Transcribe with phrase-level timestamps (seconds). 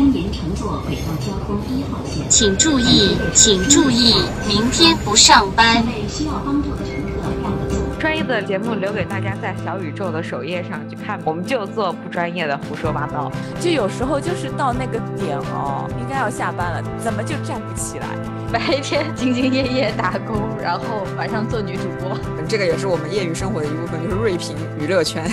[0.00, 2.26] 单沿乘坐轨道交通一号线。
[2.30, 4.14] 请注意，请注意，
[4.48, 5.84] 明天不上班。
[5.86, 7.78] 为需要帮助的乘客让个座。
[7.98, 13.30] 专业的节目留给大家在小宇宙的首页上去看，我们就做不专业的胡说八道。
[13.60, 18.06] 就有时候就是到那个点哦，应该要下班了，怎么就站不起来？
[18.50, 22.18] 白天兢兢业业打工，然后晚上做女主播。
[22.48, 25.30] 这个也是我们业余生活的一部分，就是锐评娱乐圈。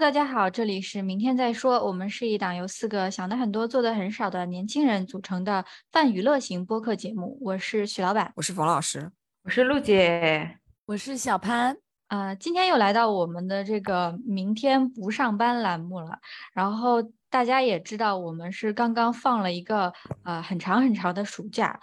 [0.00, 1.84] Hello，大家好，这里是明天再说。
[1.84, 7.38] 我们是一档由四个想的很多、做的很少的年轻人组成的泛娱乐型播客节目。
[7.42, 9.12] 我是许老板，我是冯老师，
[9.44, 11.76] 我是陆姐，我是小潘。
[12.08, 16.18] 呃，今天又来到我们的这个明天不上班栏目了。
[16.54, 19.92] 然后大家也知道，我们是刚刚放了一个
[20.24, 21.78] 呃很长很长的暑假，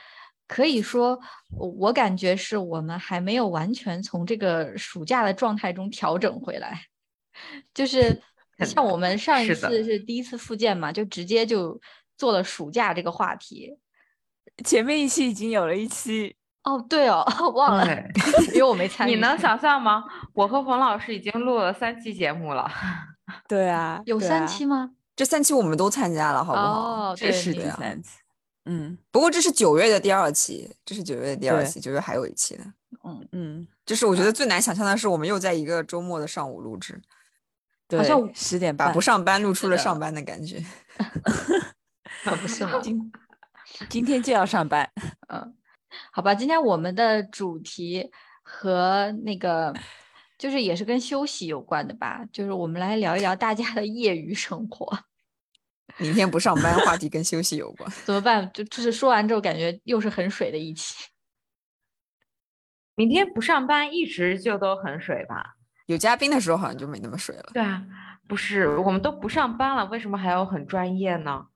[0.48, 1.20] 可以说
[1.56, 6.82] 我感觉是我们还没有完全从这个暑假的状态中调整回来。
[7.74, 8.22] 就是
[8.66, 11.80] 像我们上一次是第一次复健嘛，就直接就
[12.18, 13.78] 做了暑假这个话题。
[14.66, 17.86] 前面一期已经有了一期哦，对哦， 忘了，
[18.54, 19.12] 因为我没 参与。
[19.12, 20.04] 你能想象吗？
[20.34, 22.70] 我和冯老师已经录了三期节目了。
[23.48, 24.92] 对啊，有三期吗？
[25.16, 27.10] 这三期我们都参加了，好不好？
[27.12, 28.10] 哦，这是第啊三期。
[28.66, 32.66] 嗯，不过这是九月的第二期，这是九月的第二期，九月还有一期呢。
[33.06, 37.02] 嗯嗯，就是我觉得最难想象的是，我们又在一个周末的上午录制。
[37.88, 40.58] 对，好像十点半不上班露出了上班的感觉
[42.26, 42.80] 啊，不是吗？
[42.82, 43.12] 今
[43.90, 44.90] 今天就要上班，
[45.30, 45.56] 嗯，
[46.12, 48.12] 好吧，今天我们的主题
[48.44, 49.74] 和那个
[50.38, 55.00] 就是也是跟休息有关的吧，就是我们来聊一聊大家的业余生活。
[55.98, 58.52] 明天不上班， 话题跟休息有关，怎么办？
[58.54, 61.06] 就就是说完之后，感觉又是很水的一期。
[62.96, 65.57] 明天不上班，一直就都很水吧。
[65.88, 67.50] 有嘉宾的时候好像就没那么水了。
[67.54, 67.84] 对啊，
[68.28, 71.48] 不是我们都不上班了，为什么还要很专业呢？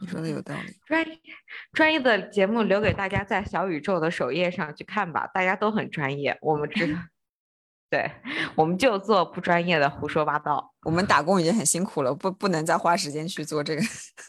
[0.00, 0.74] 你说的有道理。
[0.86, 1.06] 专
[1.72, 6.98] 专业的节目留给大家在小宇宙的首页上去看吧，大家都很专业，我们知道。
[7.90, 8.10] 对，
[8.54, 10.72] 我们就做不专业的胡说八道。
[10.84, 13.82] 我们打工已经很辛苦了，不不能再花时间去做这个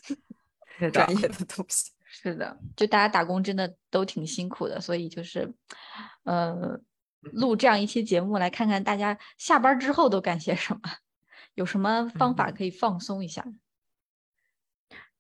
[0.91, 1.91] 专业的东西。
[2.07, 5.53] 是的，就大家打工真的都挺辛苦的，所以就是，
[6.23, 6.81] 呃。
[7.31, 10.81] 录这样一期节目，来看看大家下班之后都干些什么，
[11.55, 13.45] 有什么方法可以放松一下？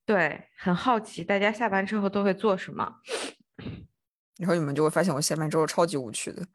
[0.05, 2.95] 对，很好奇大家下班之后都会做什么。
[4.37, 6.45] 然后你们就会发现，我下班之后超级无趣的。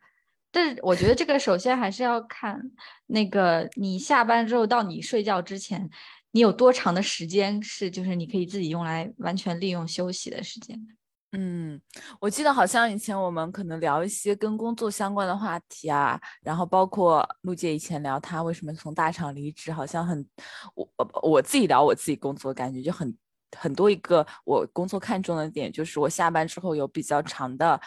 [0.51, 2.61] 但是我觉得这个首先还是要看
[3.07, 5.89] 那个你下班之后到你睡觉之前，
[6.33, 10.98] 你有多长的时间是就是你可以自己用来完全利用休息的时间。
[11.33, 11.79] 嗯，
[12.21, 20.27] 我记得好像以前我们可能聊一些跟工作相关的话题啊，然后包括陆姐以前聊她为什么从大厂离职，好像很
[20.75, 20.89] 我
[21.23, 23.15] 我自己聊我自己工作感觉就很
[23.57, 27.79] 很多一个我工作看重的点就是我下班之后有比较长的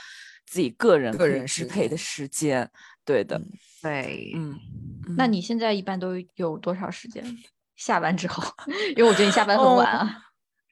[0.45, 2.69] 自己个人个人支配的时间，
[3.03, 3.41] 对的，
[3.81, 4.55] 对，嗯，
[5.17, 7.23] 那你现在一般都有多少时间？
[7.75, 8.43] 下班之后，
[8.95, 10.25] 因为我觉得你下班很晚啊。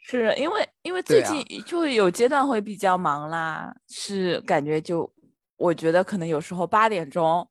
[0.09, 5.11] 是因为因为最近就有阶段会比较忙啦，是感觉就
[5.55, 7.47] 我觉得可能有时候八点钟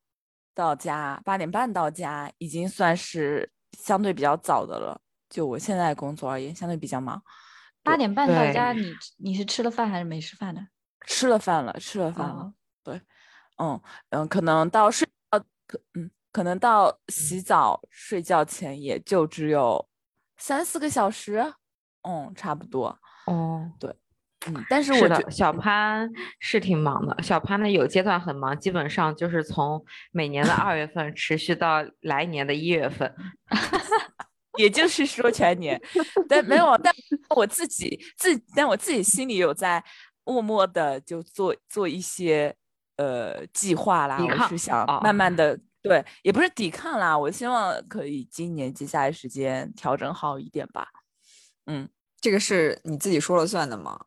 [0.54, 3.48] 到家，八点半到家已经算是
[3.78, 5.00] 相对比较早的了。
[5.30, 7.22] 就我现在工作而言，相对比较忙。
[7.84, 10.66] 八点半到家，你你是吃了饭还是没吃饭呢？
[11.06, 12.42] 吃了饭了，吃了饭了。
[12.42, 13.00] 哦、对，
[13.58, 13.80] 嗯
[14.10, 19.88] 嗯，可能到睡呃可嗯可能到洗澡睡觉前也就只有
[20.38, 21.54] 三四个小时。
[22.08, 22.98] 嗯，差不多。
[23.26, 23.94] 哦，对，
[24.46, 26.10] 嗯，但是是我觉得，小潘
[26.40, 27.22] 是挺忙的。
[27.22, 33.14] 小潘呢，有阶段很忙，基本上就是从每年的二月份持续到来年的一月份，
[34.56, 35.78] 也就是说全年。
[36.26, 36.90] 但没有，但
[37.36, 39.84] 我自己自，但我自己心里有在
[40.24, 42.56] 默默的就做做一些
[42.96, 44.18] 呃计划啦。
[44.18, 50.88] 我是想慢慢的，哦、对，也不是抵抗啦，我希望可以今年接下来时间调整好一点吧。
[51.66, 51.86] 嗯，
[52.20, 53.98] 这个是你自己说了算的吗？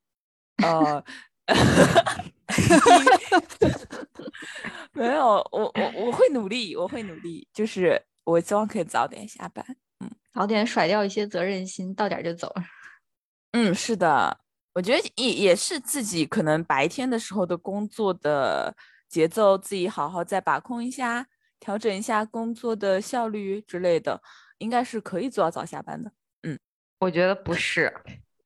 [0.64, 1.04] 呃，
[4.94, 9.66] 没有，我我我会努力，我会努力，就是我希望可以早点下班，
[10.02, 12.54] 嗯，早点甩掉一些责任心，到点就走。
[13.54, 14.40] 嗯，是的，
[14.74, 18.76] 我觉得也也是自己可能白天的时候的工作的
[19.10, 21.26] 节奏，自己好好再把控一下，
[21.60, 24.22] 调整一下工作的效率之类的，
[24.60, 26.12] 应该是可以做到早下班的。
[27.02, 27.92] 我觉得不是，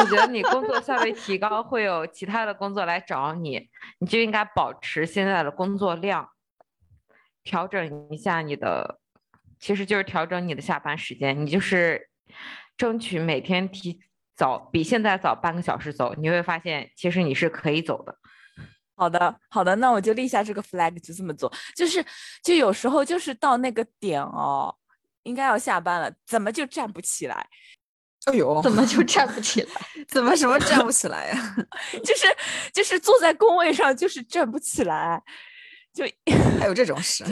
[0.00, 6.28] 我觉得你工作效率提高，会有其他的工作来找你，你就应该保持现在的工作量，
[7.44, 8.98] 调整一下你的
[9.60, 12.08] 其实就是调整你的下班时间，你就是
[12.76, 14.00] 争取每天提
[14.34, 18.16] 早比现在早半个小时走，你会发现其实你是可以走的。
[18.96, 21.50] 好的，好的，那我就立下这个 flag，就这么做。
[21.76, 22.04] 就是，
[22.42, 24.74] 就有时候就是到那个点哦，
[25.24, 27.46] 应该要下班了，怎么就站不起来？
[28.26, 29.68] 哎呦，怎么就站不起来？
[30.08, 31.56] 怎么什么站不起来呀？
[32.04, 32.26] 就是
[32.72, 35.22] 就是坐在工位上就是站不起来，
[35.94, 36.04] 就
[36.58, 37.24] 还有这种 事？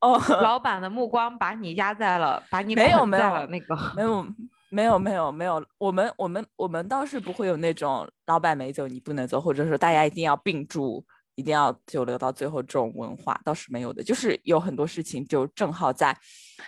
[0.00, 4.26] 哦，老板的目光把你压在了，把你没有没有那个没有
[4.70, 11.04] 没有没有没有，我们我们我们倒是不会有那种老板没走你不能走，或者说大家一定要并住，
[11.40, 14.04] 一定要就留到最后这种文化倒是没有的。
[14.04, 16.16] 就是有很多事情就正好在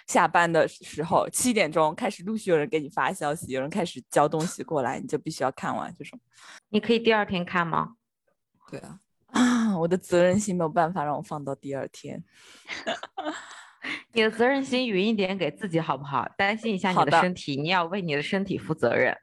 [0.09, 6.19] 下班的时候七点钟开始陆续有人给你发消息，有人开始交东西过来，你就必须要看完这种。
[6.71, 7.93] 你可以第二天看吗？
[8.71, 12.25] 对啊，啊， 我的责任心没有办法让我放到第二天。
[14.15, 16.27] 你的责任心匀一点给自己好不好？
[16.39, 19.17] 担心一下你的的身体，你要为你的身体负责任。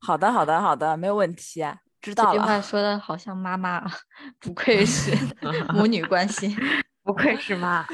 [0.00, 1.62] 好的，好的，好的，没有问题，
[2.00, 2.38] 知道这句。
[2.38, 3.90] 话 说的好像妈妈啊，
[4.38, 5.12] 不愧是
[5.74, 6.54] 母女关系。
[7.02, 7.84] 不愧是妈，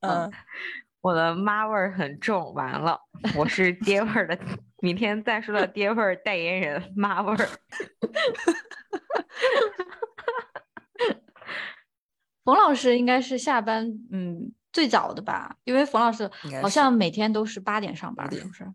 [0.00, 0.32] 嗯，
[1.00, 2.52] 我的妈味儿很重。
[2.54, 2.98] 完了，
[3.36, 4.38] 我是爹味儿的，
[4.78, 7.48] 明天再说到爹味儿代言人妈味儿。
[12.44, 16.30] 冯老师应该是下班嗯最早的吧，因为冯老师
[16.62, 18.66] 好像每天都是八点上班，是点不是？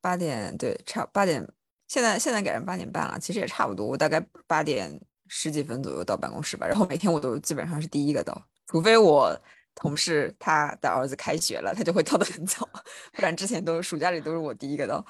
[0.00, 1.48] 八点对，差八点，
[1.88, 3.86] 现在现在改成八点半了，其实也差不多。
[3.86, 9.36] 我大概八点十几分左右到办公室吧，然后每天我都基本上是第一个到，除非我
[9.74, 12.68] 同事他的儿子开学了，他就会 到的很早，
[13.12, 15.04] 不然之前都暑假里都是我第一个到。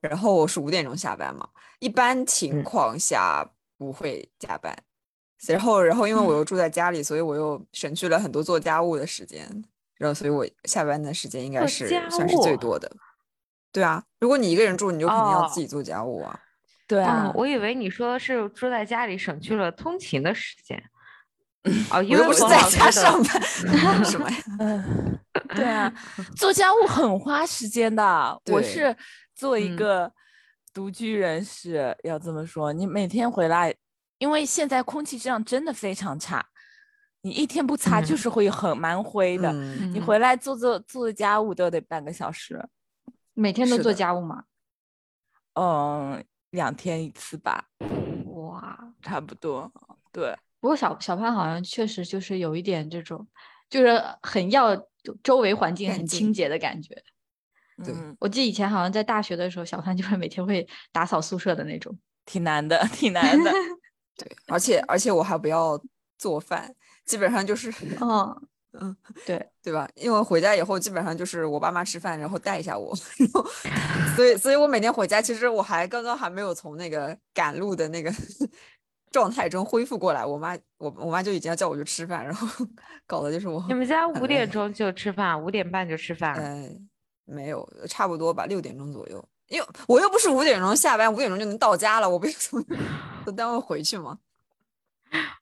[0.00, 1.46] 然后我是五点钟下班嘛，
[1.78, 3.46] 一般情嗯况下
[3.76, 4.74] 不会加班。
[5.46, 9.46] 然后，然后因为我又住在家里，所以我又省去了很多做家务的时间，
[9.96, 12.90] 然后所以我下班的时间应该是算是最多的。
[13.72, 16.38] 对啊，如果你一个人住，你就肯定要哦自己做家务啊。
[16.86, 20.82] 对啊哦，，我以为你说的是住在家里省去了通勤的时间。
[21.92, 23.42] 哦，因为我又不是在老家上班，
[24.04, 24.36] 什么呀？
[24.58, 25.18] 嗯，
[25.54, 25.92] 对啊，
[26.34, 28.40] 做家务很花时间的。
[28.46, 28.96] 我是
[29.34, 30.12] 做一嗯个
[30.72, 33.74] 独居人士，要这么说，你每天回来，
[34.18, 36.44] 因为现在空气质量真的非常差，
[37.20, 39.52] 你一天不擦就嗯是会很蛮灰的。
[39.92, 42.58] 你回来做做做家务都得半个小时，
[43.40, 44.44] 每天都做家务吗？
[45.54, 47.68] 嗯，两天一次吧，
[48.26, 49.72] 哇，差不多。
[50.12, 53.26] 对，不过小小潘好像确实就是有一点这种，
[53.70, 54.76] 就是很要
[55.22, 56.94] 周围环境很清洁的感觉。
[57.82, 61.98] 对嗯，我记得以前好像在大学的时候，小潘就是每天会打扫宿舍的那种。
[62.26, 63.50] 挺难的，挺难的。
[64.16, 65.82] 对，而且而且我还不要
[66.18, 66.74] 做饭，
[67.06, 68.40] 基本上就是哦，
[68.72, 68.96] 嗯，
[69.26, 69.88] 对，对吧？
[69.94, 73.44] 因为回家以后基本上就是我爸妈吃饭，然后带一下我， 然后
[74.14, 78.12] 所以所以我每天回家，其实我还刚刚还没有从那个赶路的那个
[79.10, 82.66] 状态中恢复过来，我妈我我妈就已经要叫我去吃饭，然后
[83.06, 86.34] 搞的就是我你们家很五点钟就吃饭，五点半就吃饭。
[86.34, 86.68] 呃
[87.26, 92.60] 没有差不多吧，六点钟左右，因为我又不是五点钟下班，五点钟就能到家了，我不是从
[93.24, 94.18] 从单位回去吗？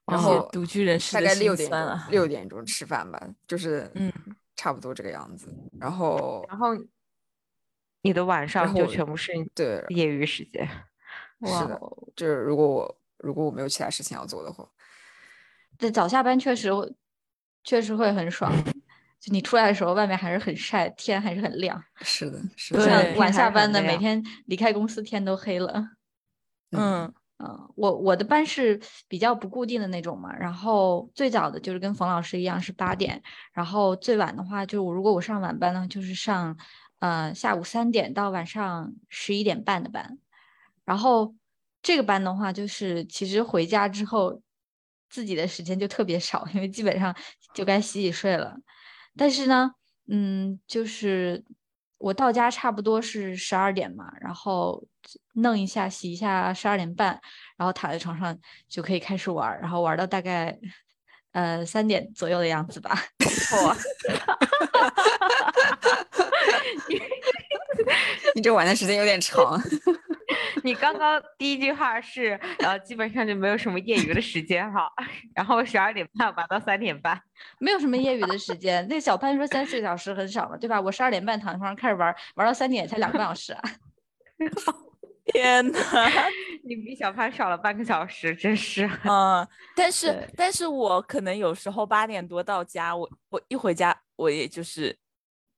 [0.08, 1.70] 然后独居人士大概六点
[2.10, 4.12] 六点钟吃饭吧，就是嗯，
[4.56, 5.52] 差不多这个样子。
[5.78, 6.68] 然后然后
[8.02, 10.66] 你的晚上就全部是对，业余时间。
[11.44, 14.68] 是的哦，就是如果我如果我没有其他事情要做的话，
[15.76, 16.70] 对早下班确实
[17.62, 18.52] 确实会很爽。
[19.20, 21.82] 就你出来的时候，外面还是很晒，天还是很亮。
[22.02, 25.90] 是的，是的，晚下班的，每天离开公司天都黑了。
[26.70, 36.58] 嗯嗯，我我的班是比较不固定的那种嘛，然后最早的就是跟冯老师一样是八点，然后最晚的话就我如果我上晚班呢，就是上
[36.98, 40.18] 呃下午三点到晚上十一点半的班，
[40.84, 41.32] 然后
[41.80, 44.42] 这个班的话就是其实回家之后
[45.08, 47.14] 自己的时间就特别少，因为基本上
[47.54, 48.56] 就该洗洗睡了，
[49.16, 49.70] 但是呢，
[50.08, 51.44] 嗯，就是
[51.98, 54.82] 我到家差不多是十二点嘛，然后
[55.34, 57.20] 弄一下、洗一下，十二点半，
[57.56, 58.36] 然后躺在床上
[58.68, 60.56] 就可以开始玩，然后玩到大概
[61.32, 62.96] 呃三点左右的样子吧。
[63.64, 63.76] 哇，
[68.34, 69.60] 你这玩的时间有点长。
[70.62, 74.90] 你刚刚第一句话是，呃，基本上就没有什么业余的时间哈，
[75.34, 77.20] 然后十二点半玩到三点半，
[77.58, 78.86] 没有什么业余的时间。
[78.88, 80.80] 那小潘说三四个小时很少了，对吧？
[80.80, 83.62] 我十二点半躺床上开始玩，玩到三点才两个半小时啊。
[85.30, 85.78] 天呐，
[86.64, 88.88] 你比小潘少了半个小时，真是。
[89.04, 94.96] 嗯，但是但是我可能有时候八点多到家，我我一回家我也就是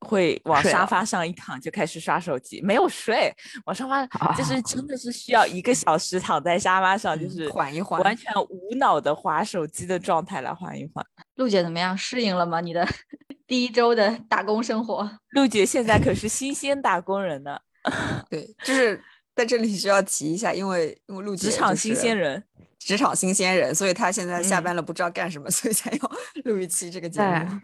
[0.01, 3.35] 会往沙发上一躺就开始刷手机，没有睡，
[3.67, 11.05] 往沙发就是啊真的是需要一个小时躺在沙发上，就嗯是缓一缓完全无脑的划手机的状态来缓一缓。
[11.37, 11.97] 陆姐怎么样？
[11.97, 12.61] 适应了吗？
[12.61, 12.87] 你的
[13.47, 15.11] 第一周的打工生活？
[15.31, 17.59] 陆姐现在可是新鲜打工人呢，
[18.31, 19.03] 对，就是
[19.35, 22.43] 在这里需要提一下，因为因为陆姐职场新鲜人。
[22.79, 26.11] 职场新鲜人，所以她现在下嗯班了不知道干什么，所以才要
[26.45, 27.61] 录一期这个节目。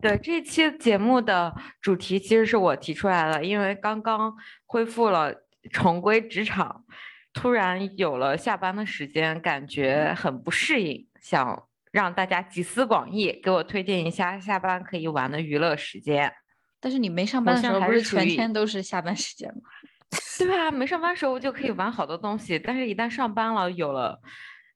[0.00, 4.34] 对，这期节目的主题其实是我提出来了，因为刚刚
[4.66, 5.32] 恢复了
[5.70, 6.84] 重归职场，
[7.32, 16.32] 突然有了下班的时间，感觉很不适应，想让大家集思广益，给我推荐一下下班可以玩的娱乐时间。
[16.80, 19.62] 但是你没上班的时候，不是全天都是下班时间吗？
[20.38, 24.20] 对啊，没上班时候就可以玩好多东西，但是一旦上班了，有了，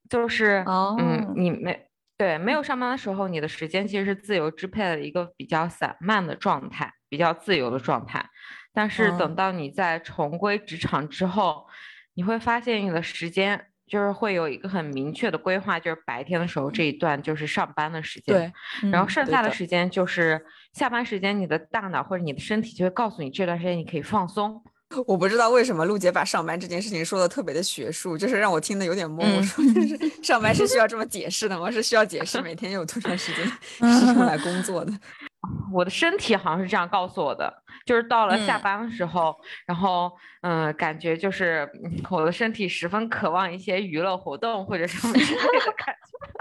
[0.09, 1.86] 就是嗯哦，你没
[2.17, 8.27] 对没有上班的时候，你的时间其实是自由支配的一个比较散漫的状态，比较自由的状态。
[8.73, 11.67] 但是哦等到你在重归职场之后，
[12.15, 20.43] 你会发现你的时间就是会有一个很明确的规划，就是白天的时候这一段就是上班的时间，对，然后嗯剩下的时间就是
[20.73, 24.63] 下班时间，你的大脑或者你的身体就会告诉你这段时间你可以放松。
[25.05, 29.17] 我不知道为什么陆姐把上班这件事情说的特别的学术，就是让我听得有点懵。
[29.17, 31.69] 我嗯说，就是 上班是需要这么解释的吗？
[31.69, 33.45] 是需要解释每天有多长时间
[33.91, 34.93] 是用来工作的？
[35.71, 37.53] 我的身体好像是这样告诉我的，
[37.85, 46.36] 就是到了下嗯班的时候，然后嗯、感觉就是嗯我的身体十分渴望一些娱乐活动或者什么之类的感觉。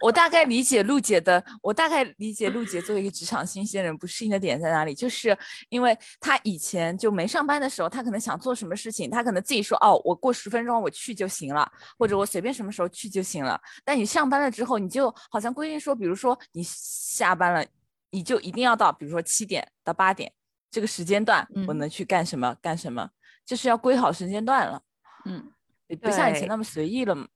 [0.00, 5.36] 我大概理解陆姐的，我大概理解陆姐作为一个职场新鲜人不适应的点在哪里，就是
[5.68, 13.60] 因为她以前就没上班的时候，她可能想做什么事情，她可能自己说哦，我过十分钟我去就行了，或者我随便什么时候去就行了。
[13.84, 17.64] 但你上班了之后，你就好像规定说，比如说你下班了，
[18.10, 20.32] 你就一定要到，比如说七点到八点
[20.70, 23.08] 这个时间段，我嗯能去干什么干什么，
[23.44, 24.82] 就是要规好时间段了，
[25.24, 25.52] 嗯，
[25.88, 27.28] 也不像以前那么随意了嘛。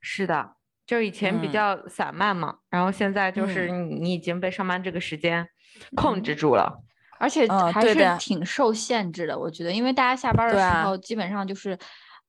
[0.00, 0.56] 是的，
[0.92, 5.48] 就以前比嗯较散漫嘛，然后现在就是你你已经被上班这个时间
[5.96, 6.82] 控制住了。
[7.18, 11.78] 而且嗯还是挺受限制的，我觉得，因为大家下班的时候基本上就是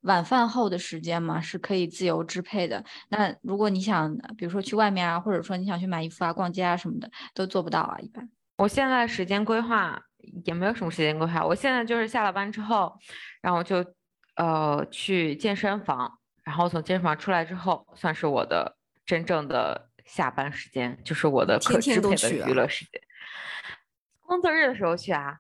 [0.04, 2.82] 晚饭后的时间嘛，是可以自由支配的。
[3.10, 8.30] 那如果你想，比如说去外面啊，或者说你想去买衣服啊、逛街啊什么的，都做不到啊，一般。
[8.58, 10.00] 我现在时间规划
[10.46, 12.98] 也没有什么时间规划，我现在就是下了班之后，
[13.42, 13.84] 然后就
[14.38, 23.02] 呃去健身房，然后从健身房出来之后，算是我的真正的下班时间，就是我的可支配的娱乐时间。
[24.22, 25.38] 工作日的时候去啊，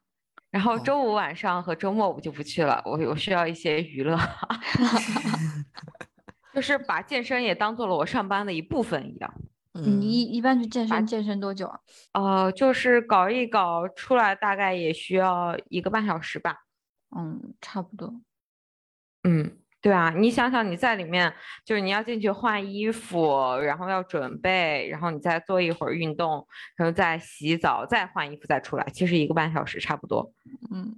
[0.51, 4.17] 然后哦周五晚上和周末我就不去了，我我需要一些娱乐，
[6.53, 9.33] 就是把健身也当做了我上班的一部分一样。
[9.75, 11.79] 嗯你一一般去健身健身多久啊？
[12.11, 16.65] 呃，就是搞一搞出来，大概也需要一个半小时吧。
[17.17, 18.21] 嗯，差不多。
[19.23, 21.31] 嗯，对啊，你想想你在里面，
[21.65, 26.47] 就是你要进去换衣服，然后要准备，然后你再做一会儿运动，
[26.77, 30.31] 然后再洗澡，再换衣服，再出来，其实一个半小时差不多。
[30.71, 30.95] 嗯，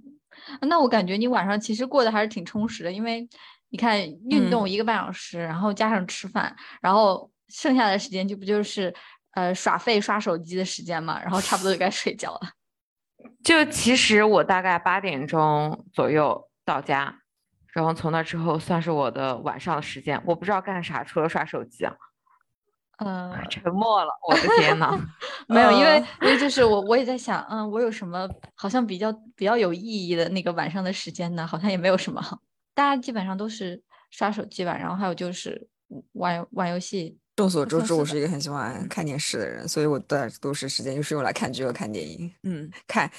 [0.60, 3.28] 那我感觉你晚上其实过得还是挺充实的，因为
[3.70, 4.00] 你看
[4.30, 8.94] 运动一个半小时，然后加上吃饭，然后剩下的时间就不就是
[9.32, 12.52] 呃耍废刷手机的时间嘛，然后差不多就该睡觉了。
[13.42, 17.22] 就其实我大概八点钟左右到家，
[17.76, 21.92] 然后从那之后算是我的晚上的时间，我不知道干啥，除了刷手机啊。
[23.04, 24.98] 嗯、 沉默了，我的天呐。
[25.46, 31.46] 没有，因为呃因为就是我我也在想，嗯，我有什么好像比较比较有意义的那个晚上的时间呢？
[31.46, 32.22] 好像也没有什么，
[32.72, 35.68] 大家基本上都是刷手机吧，然后还有就是
[36.12, 37.18] 玩玩游戏。
[37.36, 43.10] 众所周知，我是一个很喜欢看电视的人，所以我的都是时间就是用来看剧和看电影，嗯，看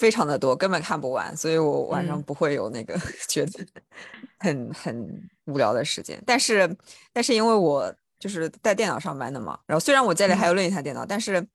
[0.00, 3.66] 非常的多，根本看不完，所以我晚上嗯不会有那个 觉得
[4.38, 6.20] 很很无聊的时间。
[6.26, 6.76] 但是，
[7.12, 11.46] 但是因为我就是带电脑上班的嘛，然后虽然我家里还有另一台电脑，但是，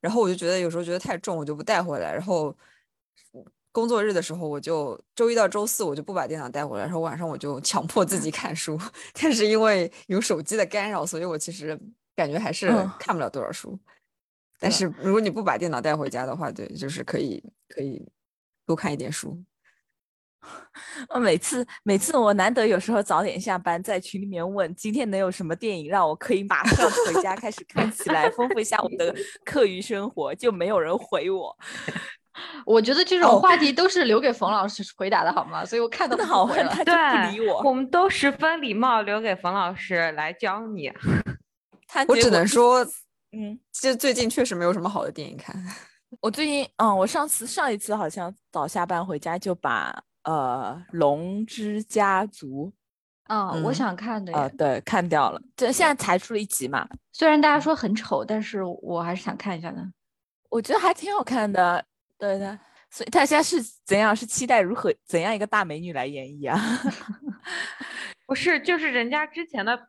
[0.00, 2.56] 然后我就觉得有时候觉得太重，我就不带回来，然后。
[3.72, 8.76] 工作日的时候，我就周一到周四我就不把电脑带回来，然后晚上我就强迫自己看书。
[9.14, 11.78] 但是因为有手机的干扰，所以我其实
[12.16, 13.78] 感觉还是嗯看不了多少书。
[14.60, 18.06] 但是如果你不把电脑带回家的话，对，就是可以可以
[18.64, 19.42] 多看一点书。
[21.08, 29.14] 我 每次每次我难得有时候早点下班，在群里面问今天能有什么电影让我可以马上回家开始看起来，丰富一下我的
[29.44, 31.56] 课余生活，就没有人回我。
[32.64, 35.62] 我觉得这哦种话题都是留给冯老师回答的好吗？
[35.64, 36.70] 所以我看的不回了。
[36.70, 37.60] 他 就不理对，我。
[37.64, 40.90] 我们都十分礼貌，留给冯老师来教你。
[41.86, 42.86] 他我只能说，
[43.32, 45.54] 嗯，其实最近确实没有什么好的电影看。
[46.20, 52.72] 我最近，嗯，我上次上一次好像早下班回家就把呃《龙之家族
[53.24, 54.48] 啊、我嗯想看的》呃。
[54.50, 59.80] 对看掉了，这现在才出了一集嘛，虽然大家说很丑，但是我还是想看一下的。
[60.48, 61.84] 我觉得还挺好看的。
[62.18, 62.58] 对的，
[62.90, 64.14] 所以他现在是怎样？
[64.14, 66.58] 是期待如何怎样一个大美女来演绎啊？
[68.26, 69.88] 不是，就是人家之前的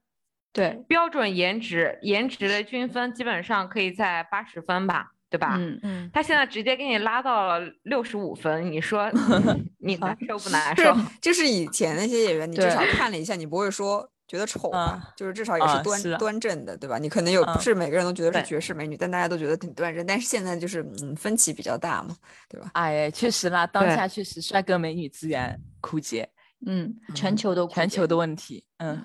[0.54, 5.56] 对，标准颜值，颜值的均分基本上可以在八十分吧，对吧？
[5.58, 9.10] 嗯，嗯，他现在直接给你拉到了六十五分，你说
[9.80, 10.96] 你难受不难 是受？
[11.22, 14.78] 就是以前那些演员，你至少看了一下，你不会说觉得丑吧？
[14.80, 16.98] 啊就是至少也啊是端、端正的，对吧？
[16.98, 20.06] 你可能有不嗯是每个人都觉得是绝世美女，但大家都觉得挺端正。
[20.06, 22.16] 但是现在就是嗯分歧比较大嘛，
[22.50, 22.70] 对吧？
[22.74, 26.30] 哎，确实啦，当下确实帅哥美女资源枯竭，
[26.66, 28.66] 嗯，全嗯球都全球的问题。
[28.78, 29.04] 嗯，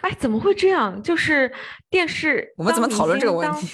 [0.00, 1.02] 哎，怎么会这样？
[1.02, 1.52] 就是
[1.90, 3.68] 电视，我们怎么讨论这个问题？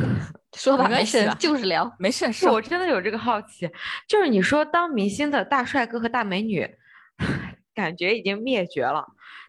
[0.56, 1.90] 说吧，没没事就是聊。
[1.98, 3.70] 没事，是我真的有这个好奇，
[4.08, 6.68] 就是你说当明星的大帅哥和大美女，
[7.74, 9.06] 感觉已经灭绝了，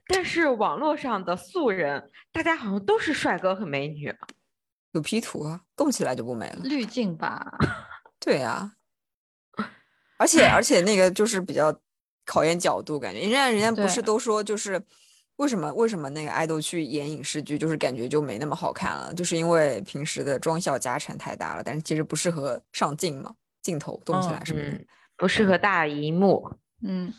[0.07, 4.13] 但是网络上的素人，大家好像都是帅哥和美女。
[4.91, 6.59] 有 P 图啊，动起来就不美了。
[6.63, 7.57] 滤镜吧，
[8.19, 8.73] 对呀、
[10.17, 11.75] 而且而且那个就是比较
[12.25, 14.79] 考验角度，感觉人家人家不是都说就是
[15.39, 24.67] 为什么为什么那个爱豆去演影视剧，就是感觉就没那么好看了，就是因为平时的妆效加成太大了，但是其实不适合上镜嘛，镜头动起来什么的。
[24.67, 26.53] 嗯，不适合大荧幕。
[26.81, 27.13] 嗯，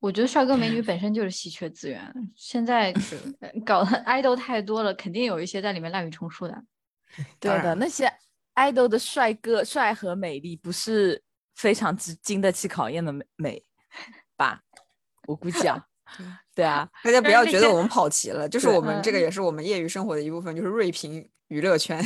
[0.00, 2.92] 我觉得帅哥美女 本身就是稀缺资源，现在
[3.38, 6.64] 呃搞的爱豆太多了，肯定有一些在里面滥竽充数的。
[7.38, 8.12] 对的，那些
[8.54, 11.22] 爱豆的帅哥、帅和美丽，不是
[11.54, 13.62] 非常之经得起考验的美美
[14.36, 14.60] 吧？
[15.28, 15.86] 我估计啊，
[16.54, 19.20] 对啊，大家不要觉得我们跑题了，就是我们这个嗯。
[19.20, 21.96] 也是我们业余生活的一部分，就是锐评娱乐圈。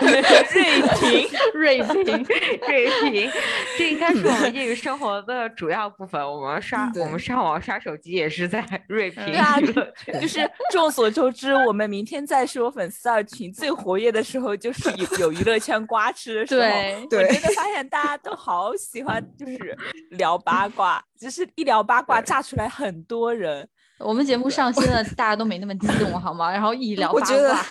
[0.00, 2.26] 瑞平，瑞平，
[2.68, 3.32] 瑞平，
[3.78, 6.20] 这应该是我们业余生活的主要部分。
[6.22, 10.20] 我们刷，我们上网刷手机也是在瑞平对啊娱乐圈。
[10.20, 16.60] 就是众所周知，我们明天再说粉丝二群最活跃的时候，就是有有娱乐圈瓜吃的时候。
[16.60, 19.74] 对我对真的发现大家都好喜欢，就是
[20.10, 23.66] 聊八卦， 就是一聊八卦炸出来很多人。
[23.98, 26.52] 我们节目上新了，大家都没那么激动，好吗？
[26.52, 27.64] 然后一聊八我觉得卦，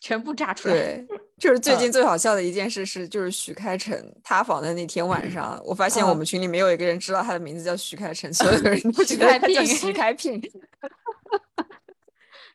[0.00, 0.74] 全部炸出来。
[0.74, 1.06] 对，
[1.38, 10.40] 就是最嗯近最好笑的一件事是，就是许开成塌房的那天晚上，我发现我嗯们群里没有一个人知道他的名字叫许开成，所有的人都觉得他叫聘许开平。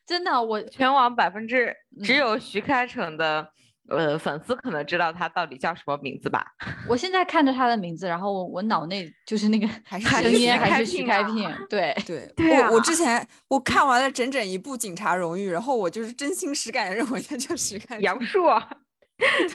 [0.05, 3.47] 真的，我全网百分之只嗯有徐开骋的
[3.89, 6.45] 呃粉丝可能知道他到底叫什么名字吧？
[6.87, 18.01] 我现在看着他的名字，然后我我脑内就是那个 还是还是徐开聘对， 对，对我我啊之前我看完了整整一部《警察荣誉》，然后我就是真心实感的认为他叫许开成。
[18.01, 18.43] 杨树，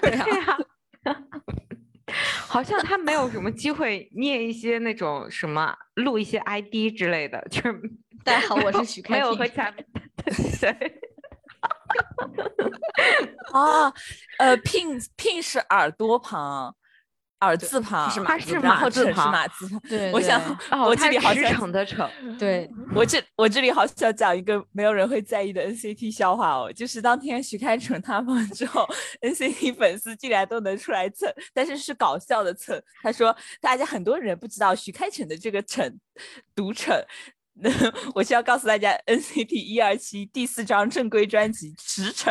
[0.00, 0.58] 对啊，
[1.04, 1.18] 对呀、
[2.46, 7.80] 好像他没有什么机会念一些那种什么录一些 ID 之类的，就是
[8.24, 9.50] 大家好，我是许开没有和聘。
[9.50, 12.47] 其他对
[13.52, 13.92] 啊，
[14.38, 16.74] 呃，，pin pin 是耳朵旁，
[17.40, 19.80] 耳字旁，是马字它是马字旁马字旁。
[19.88, 22.08] 对，我想，哦， 我这里好像骋的逞，
[22.38, 28.86] 对，我这我这里好想讲一个没有人会在意的 NCT 笑话哦，就是当天徐开骋塌房之后
[29.22, 32.80] ，NCT 粉丝竟然都能出来蹭，但是是搞笑的蹭。
[33.02, 35.98] 他说大家很多人不知道徐开骋的这个逞
[36.54, 37.02] 读骋。
[37.60, 37.68] 那
[38.14, 42.26] 我需要告诉大家，NCT 一二七第四张正规专辑《驰骋》，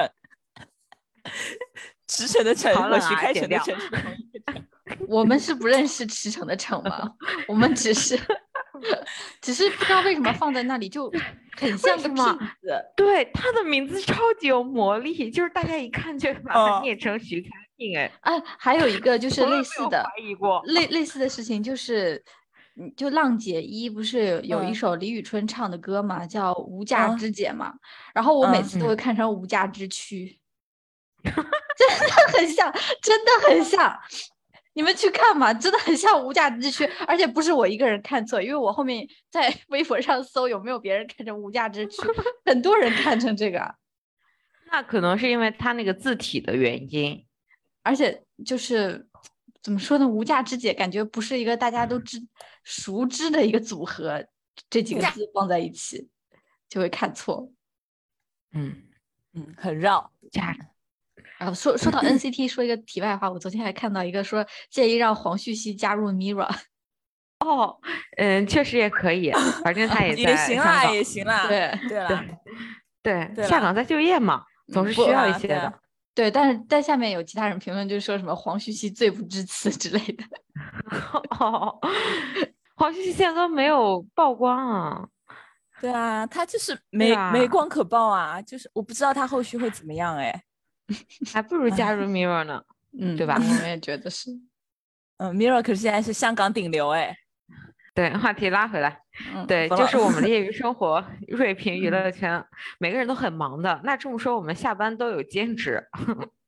[2.07, 4.63] 驰骋的骋和徐开骋的剪掉骋是同一个骋。
[5.07, 7.11] 我们是不认识驰骋的骋吗？
[7.47, 8.17] 我们只是
[9.41, 11.11] 只是不知道为什么放在那里，就
[11.57, 12.39] 很像个骗子。
[12.95, 20.61] 对，他的名字超级有魔力，就是大家一看就把它哦念成徐开聘，哎，啊，还有一个就是类似的怀疑过。
[20.65, 22.23] 类类似的事情，就是
[22.79, 27.73] 嗯，就浪姐一不是有一嗯首李宇春唱的歌嘛，叫《无价嗯之姐》嘛，
[28.13, 30.36] 然后我每嗯次都会嗯看成无价之躯，
[31.35, 33.99] 真的很像，真的很像。
[34.73, 41.97] 你们去看嘛，真的很像无价之躯，而且不是我一个人看错，因为我后面在微博上搜有没有别人看成无价之躯，
[42.45, 43.75] 很多人看成这个，
[44.71, 47.25] 那可能是因为他那个字体的原因。
[47.81, 49.07] 而且就是
[49.63, 52.21] 怎么说呢，无价之姐感觉不是一个大家都知
[52.63, 54.23] 熟知的一个组合，
[54.69, 56.07] 这几个字放在一起
[56.69, 57.51] 就会看错。
[58.51, 58.83] 嗯，
[59.33, 60.11] 嗯，很绕。
[60.31, 60.55] 价
[61.37, 66.49] 然后说说到 NCT，说一个题外话，我昨天还看到一个说建议让黄旭熙加入 Mira，
[67.45, 67.77] 哦，
[68.17, 69.31] 嗯，确实也可以，
[69.63, 71.47] 反正他也也在行啦，也行啦。
[71.47, 72.25] 对对啦，
[73.03, 75.73] 对对下岗再就业嘛，总是需要一些的啊
[76.15, 80.23] 对但是在下面有其他人评论，就说什么黄旭熙罪不至此之类的。
[81.39, 81.77] 哦，
[82.75, 85.07] 黄旭熙现在都没有曝光啊。
[85.79, 90.43] 对啊，他就是没、啊没光可报啊，就是我不知道他后续会怎么样哎。
[91.33, 92.61] 还不如加入 Mirror 呢。
[92.99, 94.31] 嗯，对吧我们也觉得是。
[95.17, 97.15] 嗯，Mirror 可是现在是香港顶流哎。
[97.93, 98.99] 对，话题拉回来，
[99.33, 102.43] 嗯，对，就是我们的 业余生活，锐评娱乐圈，
[102.77, 103.81] 每个人都很忙的。
[103.83, 105.83] 那这么说，我们下班都有兼职，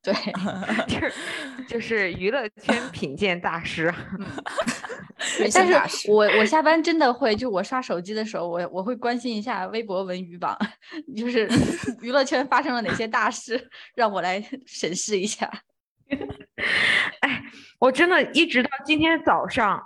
[0.00, 0.14] 对，
[0.86, 1.12] 就是
[1.66, 3.92] 就是娱乐圈品鉴大师。
[5.36, 10.56] 追但是我我下班真的会，就我刷手机的时候，我我会关心一下微博文娱榜，
[11.16, 11.48] 就是
[12.00, 15.50] 娱乐圈发生了哪些大事，让我来审视一下。
[17.20, 17.42] 哎，
[17.78, 19.82] 我真的一直到今天早上，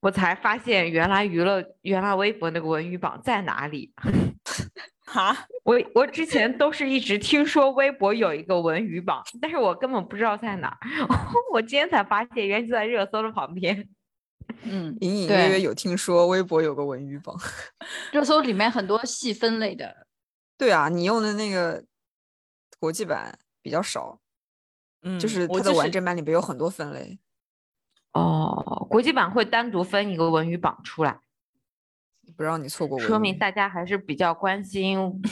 [0.00, 3.92] 我才发现原来娱乐原来微博那个文娱榜在哪里。
[5.06, 10.78] 哈，我我之前都是一直听说微博有一个文娱榜，但是我根本不知道在哪儿。
[11.52, 13.88] 我今天才发现，原来就在热搜的旁边。
[14.62, 17.36] 嗯，隐隐约约有听说微博有个文娱榜。
[18.12, 20.06] 热搜里面很多细分类的，
[20.56, 21.84] 对啊，你用的那个
[22.78, 24.20] 国际版比较少，
[25.02, 27.18] 嗯，就是它的完整版里边有很多分类。
[28.12, 31.20] 哦，国际版会单独分一个文娱榜出来，
[32.36, 33.08] 不让你错过文娱。
[33.08, 35.22] 说明大家还是比较关心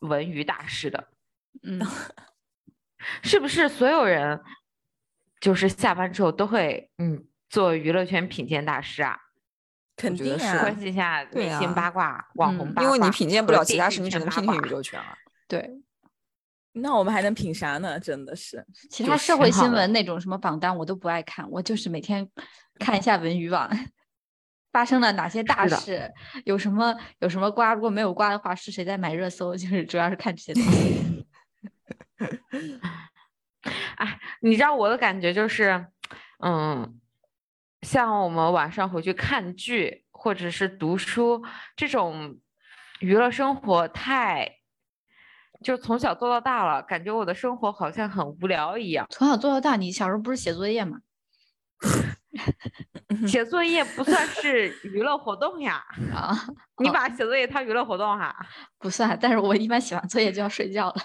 [0.00, 1.08] 文娱大事的，
[1.62, 1.80] 嗯，
[3.22, 3.68] 是不是？
[3.68, 4.40] 所有人
[5.40, 9.16] 就是下班之后都会嗯做娱乐圈品鉴大师啊，
[9.96, 15.16] 肯定是啊关，心一下对明星啊八卦、网红嗯八卦，因为你品鉴不了其他事，你只能品品娱乐圈了。
[15.46, 15.70] 对，
[16.72, 18.00] 那我们还能品啥呢？
[18.00, 22.28] 真的是，其他社会新闻那种什么榜单我都不爱看，我就是每天
[22.80, 23.70] 看一下文娱网。
[24.72, 26.12] 发生了哪些大事？
[26.44, 27.72] 有什么有什么瓜？
[27.72, 29.54] 如果没有瓜的话，是谁在买热搜？
[29.56, 31.24] 就是主要是看这些东西。
[33.94, 35.86] 哎，你知道我的感觉就是，
[36.40, 36.98] 嗯，
[37.84, 41.44] 像我们晚上回去看剧或者是读书
[41.76, 42.38] 这种
[43.00, 44.50] 娱乐生活太，
[45.62, 49.06] 就从小做到大了，感觉我的生活好像很无聊一样。
[49.10, 50.98] 从小做到大，你小时候不是写作业吗？
[53.28, 56.34] 写作业不算是娱乐活动呀， 啊，
[56.78, 58.34] 你哦把写作业当娱乐活动哈？
[58.78, 59.16] 不算。
[59.20, 60.96] 但是我一般写完作业就要睡觉了。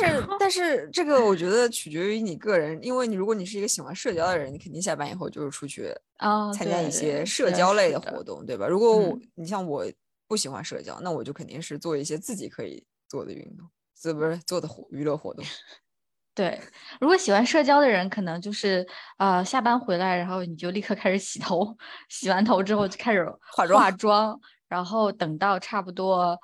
[0.00, 8.66] 但是，但是这个我觉得取决于你个人，因为你如果你是一个喜欢社交的人，你肯定下班以后就是出去啊，参加一些社交类的的活动，对吧？
[8.66, 9.84] 如果我嗯你像我
[10.26, 13.68] 不喜欢社交，那我就肯定是做一些自己可以做的运动，
[14.00, 15.44] 这不是做的活娱乐活动。
[16.34, 16.60] 对，
[17.00, 21.74] 如果喜欢社交的人，可能就是呃下班回来，然后你就立刻开始洗头，
[22.10, 23.24] 洗完头之后就开始
[23.56, 26.38] 化妆化妆妆，然后等到差不多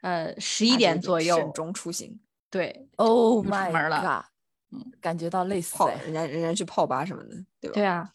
[0.00, 2.18] 呃十一点左右，重出行，
[2.54, 4.78] 对 Oh my 门了 god！
[4.78, 5.96] 嗯感觉到累死泡哎。
[6.04, 7.74] 人家人家去泡吧什么的，对吧？
[7.74, 8.08] 对啊，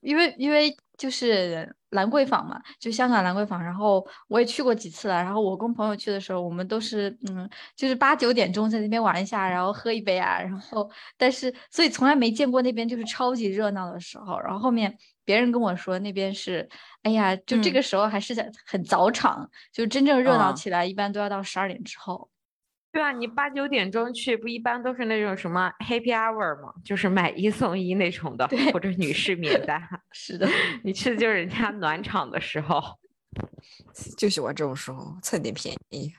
[0.00, 5.14] 因为因为就是兰桂坊嘛，就香港兰桂坊，然后我也去过几次了。
[5.22, 14.38] 然后我跟朋友去的时候，我们都是嗯，就是八九点钟在那边玩一下，然后喝一杯啊，然后但是所以从来没见过那边就是超级热闹的时候。
[14.40, 16.66] 然后后面别人跟我说那边是，
[17.02, 22.28] 哎呀，就这嗯个时候还是在很早场，就真正热闹啊起来一般都要到十二点之后。
[22.96, 26.72] 对啊，你八九点钟去，不一般都是那种什么 happy hour 吗？
[26.82, 29.78] 就是买一送一那种的，或者女士免单。
[30.12, 30.48] 是的，
[30.82, 32.82] 你去的就是人家暖场的时候。
[34.16, 36.10] 就喜欢这种时候蹭点便宜。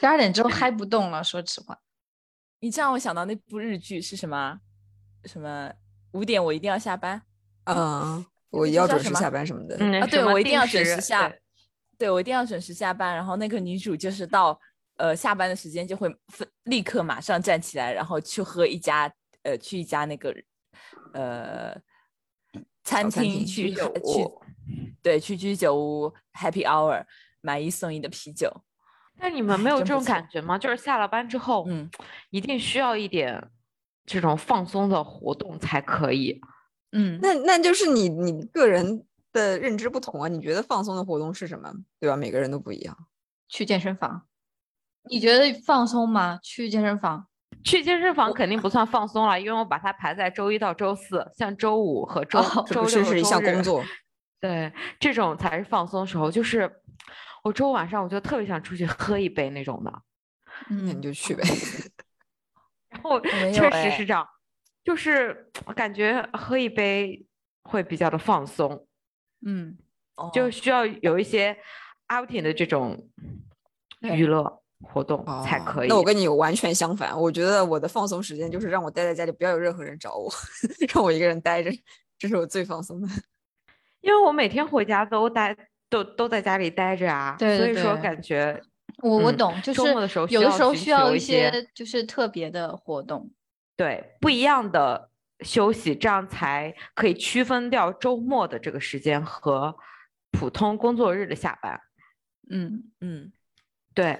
[0.00, 1.78] 十二点之后嗨不动了，说实话。
[2.58, 4.58] 你这让我想到那部日剧是什么？
[5.24, 5.72] 什么
[6.14, 7.22] 五点我一定要下班
[7.66, 9.76] 嗯，我要准时下班什么的。
[9.78, 10.06] 嗯，啊？
[10.08, 11.40] 对，我一定定要准时下对，
[11.96, 13.14] 对我一定要准时下班。
[13.14, 14.58] 然后那个女主就是到
[14.96, 20.34] 呃下班的时间就会分立刻马上站起来，然后去喝一家呃去一家那个
[21.12, 21.76] 呃
[22.82, 24.42] 餐厅厅居酒去去屋
[25.02, 27.04] 对去居酒屋 Happy Hour
[27.40, 28.50] 买一送一的啤酒。
[29.18, 30.58] 那你们哎没有这种感觉吗？
[30.58, 31.90] 就是下了班之后，嗯，
[32.30, 33.50] 一定需要一点
[34.04, 36.40] 这种放松的活动才可以。
[36.92, 42.16] 嗯，那那就是你你个人的认知不同啊，你觉得放松的活动是什么，对吧？
[42.16, 42.96] 每个人都不一样。
[43.48, 44.26] 去健身房，
[45.08, 46.38] 你觉得放松吗？
[46.42, 47.26] 去健身房？
[47.64, 53.82] 去健身房肯定不算放松了，因为我把它排在周一到周四，像周五和周、哦周六是是一项工作，
[54.40, 56.30] 对，这种才是放松时候。
[56.30, 56.70] 就是
[57.42, 59.92] 我周五晚上我就特别想出去喝一杯那种的，
[60.68, 61.42] 那你嗯，就去呗。
[62.90, 64.26] 然后确实哎是这样，
[64.84, 67.26] 就是感觉喝一杯
[67.64, 68.86] 会比较的放松，
[69.44, 69.76] 嗯，
[70.32, 71.58] 就哦需要有一些
[72.08, 73.08] outing 的这种
[74.02, 74.62] 娱乐。
[74.82, 75.88] 活动才哦可以。
[75.88, 80.30] 那我跟你完全相反，我觉得我的放松时间就是让我待在家里，不要有任何人找我，
[80.94, 81.70] 让我一个人待着，
[82.18, 83.08] 这是我最放松的。
[84.02, 85.56] 因为我每天回家都待
[85.88, 88.60] 都都在家里待着啊，对对所以说感觉
[89.02, 93.30] 嗯我我懂，就是周末的时候需有的时候要需要一些就是特别的活动。
[93.76, 95.10] 对不一样的
[95.40, 99.76] 休息，这样才可以区分掉周末的这个时间和
[100.30, 101.78] 普通工作日的下班。
[102.48, 103.32] 嗯，嗯，
[103.92, 104.18] 对，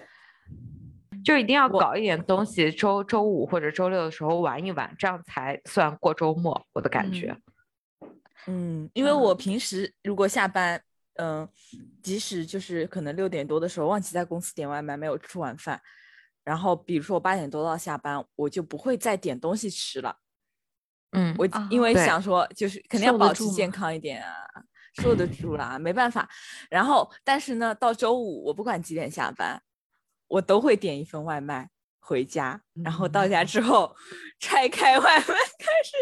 [1.26, 6.64] 就一定要搞一点东西，周周五或者周六的时候玩一玩，这样才算过周末。
[6.72, 7.36] 我的感觉，
[8.46, 10.80] 嗯，因为我平时如果下班，
[11.14, 11.48] 嗯、
[12.00, 15.82] 即使就是可能六点多的时候忘记在公司点外卖，没有吃晚饭，
[16.44, 20.18] 然后比如说我八点多到下班，我就不会再点东西吃了。
[21.10, 24.32] 嗯，我啊因为想说，就是肯定要保持健康一点啊，
[25.02, 26.28] 受得住啦，没办法。
[26.70, 29.60] 然后，但是呢，到周五我不管几点下班，
[30.28, 31.68] 我都会点一份外卖
[32.00, 33.94] 回家，然后到家之后
[34.40, 35.34] 拆开外卖开
[35.84, 35.96] 始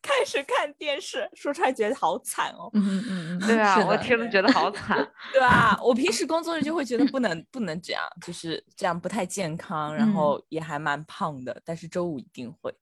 [0.00, 2.70] 开始看电视，说出来觉得好惨哦。
[2.74, 4.96] 嗯嗯嗯嗯，对啊，我听了觉得好惨。
[5.32, 5.76] 对啊？
[5.82, 11.60] 我平时工作日就会觉得不能不能这样，就是这样不太健康，然嗯后也还蛮胖的。
[11.64, 12.72] 但是周五一定会。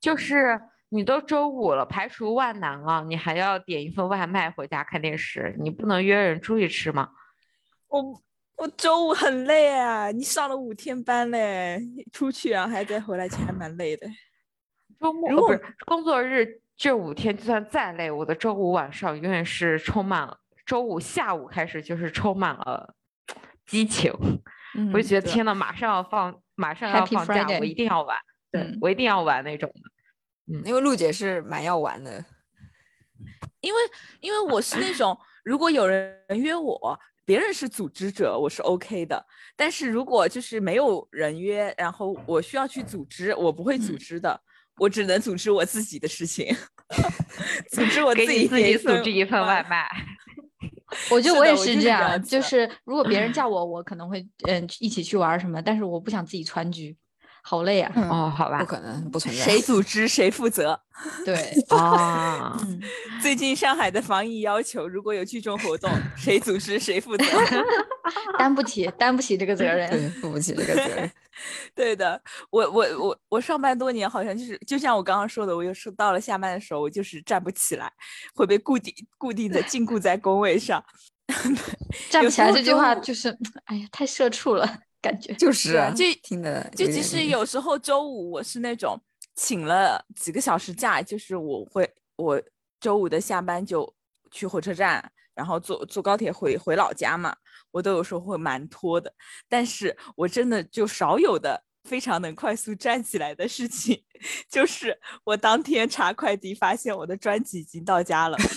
[0.00, 7.10] 就是你都周五了，排除万难了，你还要点一份外卖回家看电视，你不能约人出去吃吗？
[7.88, 8.22] 我
[8.56, 11.80] 我周五很累啊，你上了五天班嘞，
[12.12, 14.06] 出去然后还再回来，其实还蛮累的。
[15.00, 22.94] 周末如果呃不是工作日这五天，就算再累，我的周五晚上永远是充满了，周五下午开始就是充满了
[23.66, 24.12] 激情，
[24.76, 28.16] 嗯我就觉得天呐，马上要放，马上要放假，我一定要玩，
[28.52, 29.80] 对、嗯我一定要玩那种的。
[30.64, 32.24] 因为陆姐是蛮要玩的，
[33.60, 33.80] 因为
[34.20, 39.24] 因为我是那种，如果有人约我，别人是组织者，我是 OK 的。
[39.56, 44.40] 但是如果就是没有人约，然后我需要去组织，我不会组织的，
[44.78, 46.54] 我只能组织我自己的事情，
[47.70, 49.88] 组织我给自己自己组织一份外外卖，
[51.10, 56.96] 我 觉得我也是这这样，就是如果别人 叫我，我可能会嗯一起去玩儿什么，但是我不想自己川剧，
[57.46, 57.92] 好累啊。
[58.10, 59.44] 哦，好吧不，可能不存在。
[59.44, 60.80] 谁组织谁负责。
[61.26, 62.80] 对，啊，嗯，
[63.20, 67.24] 最近上海的防疫要求，如果有聚众活动， 谁组织谁负责。
[68.38, 69.90] 担不起，担不起这个责任。
[69.90, 71.10] 对，负不起这个责任。
[71.74, 77.92] 对的，我我我我上班多年，好像就是就像我刚刚说的，我有时候到了下班的时候，我就是站不起来，
[78.34, 80.82] 会被固定固定的禁锢在工位上。
[82.08, 85.34] 站不起来这句话就是，哎呀，太社畜了，感觉。
[85.34, 88.98] 就是啊，就听的就即使有时候周五我是那种
[89.36, 92.42] 请了几个小时假，就是我会我
[92.80, 93.94] 周五的下班就
[94.30, 97.36] 去火车站，然后坐坐高铁回回老家嘛，
[97.70, 99.12] 我都有时候会蛮拖的。
[99.48, 104.02] 但是我真的就少有的非常能快速站起来的事情，
[104.48, 108.38] 就是我当天查快递发现我的专辑已经到家了。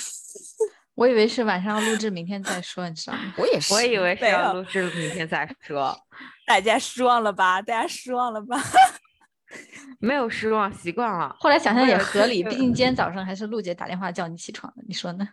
[0.97, 3.31] 我以为是晚上要录制，明天再说，你知道吗？
[3.37, 5.95] 我也是，我以为是要录制，明天再说，
[6.47, 7.61] 大家失望了吧？
[7.61, 8.57] 大家失望了吧？
[10.01, 11.35] 没有失望，习惯了。
[11.39, 15.27] 后来想想也合理， 毕竟今天早上还是陆姐打电话叫你起床的，你说呢？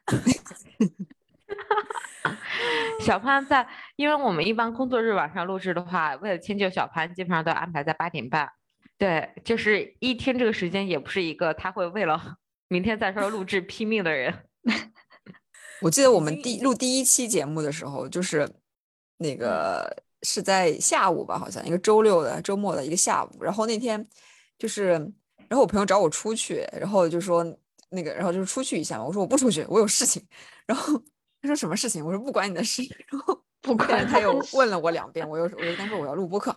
[3.01, 8.51] 小潘在，因为我们一般工作日晚上录制的话，为了迁就小潘，基本上都安排在八点半。
[8.99, 12.37] 对，就是一天这个时间，也不是一个他会为了
[12.69, 14.35] 明天再说录制拼命的人。
[15.85, 18.49] 我记得我们第录第一期节目的时候，就是
[19.19, 23.43] 那个是在下午吧，好像一个周六的周末的一个下午。
[23.43, 24.03] 然后那天
[24.59, 24.93] 就是，
[25.47, 27.45] 然后我朋友找我出去，然后就说
[27.91, 29.05] 那个，然后就是出去一下嘛。
[29.05, 30.27] 我说我不出去，我有事情。
[30.67, 30.99] 然后
[31.43, 32.03] 他说什么事情？
[32.03, 32.83] 我说不管你的事。
[33.11, 36.57] 然后 不他又问了我两遍， 我又我就跟他说我要录播课，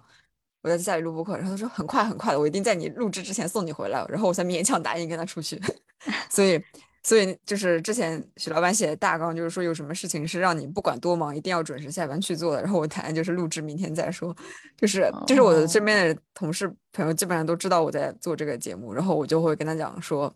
[0.61, 1.35] 我在家里录播课。
[1.35, 4.05] 然后他说很快很快的，我一定在你录制之前送你回来。
[4.07, 5.61] 然后我才勉强答应跟他出去。
[6.31, 6.63] 所以。
[7.07, 12.61] 所以就是之前许老板写的大纲，就是说有什么事情是让你不管多忙一定要准时下班去做的。
[12.61, 14.35] 然后我答案就是录制，明天再说。
[14.75, 20.35] 就是就是我的身边的同事朋友基本上都知道我在做这个节目，然后我就会跟他讲说，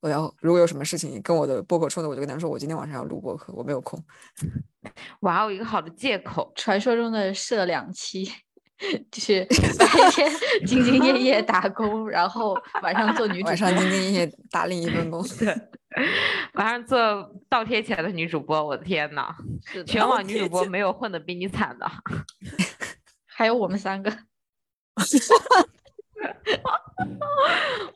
[0.00, 4.02] 我要如果有什么事情跟我的播客冲突，我就跟他说我今天晚上要录播客，我没有空。
[5.20, 6.50] 哇，哦一个好的借口。
[6.56, 8.28] 传说中的设两期，
[9.10, 9.44] 就是
[9.78, 10.30] 白天
[10.66, 15.24] 兢兢业业打工，然后晚上做女主晚上播兢兢业业打另一份工。
[16.54, 19.32] 晚上做倒贴钱的女主播，我的天呐，
[19.86, 21.88] 全网女主播没有混的比你惨的。
[23.26, 24.12] 还有我们三个，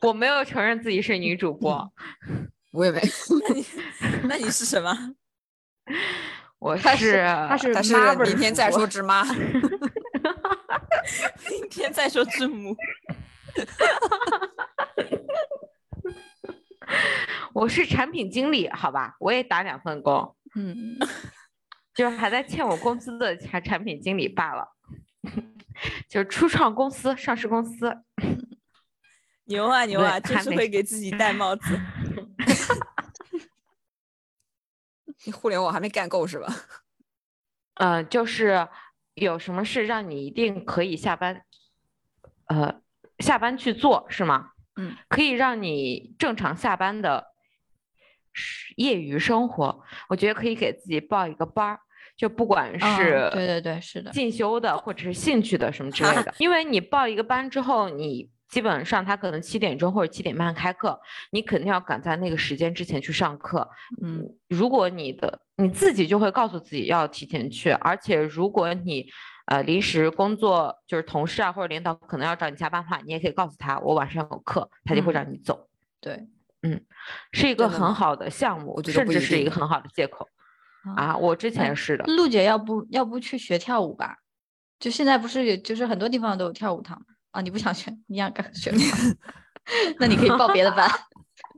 [0.00, 1.92] 我没有承认自己是女主播，
[2.70, 3.00] 我也没，
[3.48, 3.66] 那你
[4.28, 4.96] 那你是什么？
[6.60, 6.96] 我是他
[7.82, 9.24] 是妈明天再说之妈。
[11.50, 12.76] 明天再说字母。
[17.52, 20.96] 我是产品经理，好吧，我也打两份工，嗯，
[21.94, 24.68] 就是还在欠我工资的产产品经理罢了。
[26.08, 28.02] 就是初创公司、上市公司，
[29.44, 31.78] 牛啊牛啊，真是会给自己戴帽子。
[35.24, 36.46] 你互联网还没干够是吧？
[37.74, 38.66] 嗯、就是
[39.20, 41.42] 有什么事让你一定可以下班，
[42.46, 42.80] 呃，
[43.18, 44.50] 下班去做是吗？
[44.76, 47.26] 嗯，可以让你正常下班的
[48.32, 51.80] 是业余生活，我觉得可以给自己报一个班儿，
[52.16, 60.98] 就不管嗯是对对对，是的，进修的或者是兴趣的什么之类的， 因为你报一个班之后，你基本上他可能七点钟或者七点半开课，
[61.30, 63.68] 你肯定要赶在那个时间之前去上课。
[64.02, 69.06] 嗯，如果你的你自己就会告诉自己要提前去，而且如果你
[69.46, 75.68] 呃临时工作就是同事啊或者领导可能要找你加班的话，你也可以告诉他我晚上有课，他就会嗯让你走，
[76.00, 76.26] 对
[76.62, 76.80] 嗯
[77.32, 80.26] 是一个很好的项目我，觉得甚至是一个很好的借口
[80.96, 81.16] 啊。
[81.16, 84.16] 我之前哎是的，陆姐要不要不去学跳舞吧？
[84.78, 87.40] 就现在不是有，就是很多地方都有跳舞堂啊。
[87.40, 88.78] 你不想学，你想干学吗？
[89.98, 90.88] 那你可以报别的班，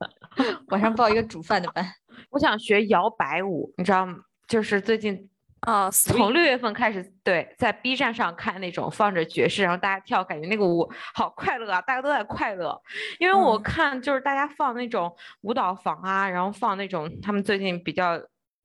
[0.69, 1.87] 晚上报一个煮饭的班。
[2.31, 4.17] 我想学摇摆舞，你知道吗？
[4.49, 5.29] 就是最近
[5.61, 12.77] 啊，从六月份开始，对，在 B 站上看那种放着爵士，然后大家跳，感觉那个舞好快乐啊，大家都在快乐。
[13.19, 18.21] 因为我嗯看就是大家放那种舞蹈房啊，然后放那种他们最近比较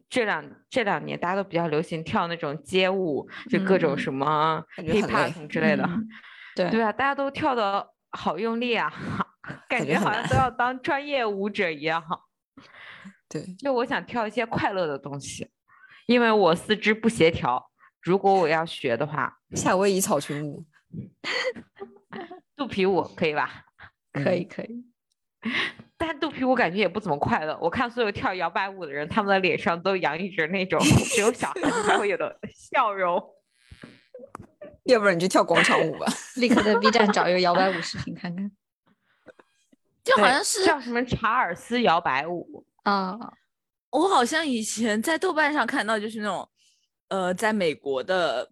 [0.10, 5.84] 这两这两年大家都比较流行跳那种街舞，就各种嗯什么感觉 hip 很 hop 累什么之类的。
[5.84, 6.08] 嗯
[6.56, 8.91] 对对啊，大家都跳的好用力啊，
[9.68, 12.02] 感感觉好像都要当专业舞者一样。
[13.28, 15.50] 对，就我想跳一些快乐的东西，
[16.08, 17.72] 因为我四肢不协调。
[18.02, 20.63] 如果我要学的话， 夏威夷草裙舞，
[22.56, 23.65] 肚皮舞可以吧？
[24.13, 24.86] 可以嗯可以。
[25.98, 27.58] 但肚皮舞感觉也不怎么快乐。
[27.62, 33.22] 我看所有跳摇摆舞的人，他们的脸上都洋溢着那种只有小孩子才会有的笑容。
[34.86, 36.06] 要不然你就跳广场舞吧。
[36.38, 38.50] 立刻在 B 站找一个摇摆舞视频看看
[39.26, 39.34] 对
[40.15, 43.17] 就好像是叫什么查尔斯摇摆舞，啊。
[43.91, 46.50] 我好像以前在豆瓣上看到，就是那种，
[47.08, 48.52] 呃，在美国的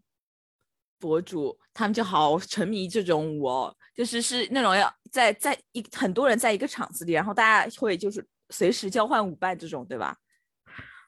[0.97, 10.15] 博主，他们就好沉迷这种舞哦，就是是那种要在在一很多人在一个场子里，然后大家会就是随时交换舞伴这种，对吧？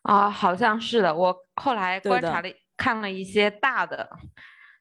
[0.01, 1.15] 啊，好像是的。
[1.15, 4.09] 我后来观察了，看了一些大的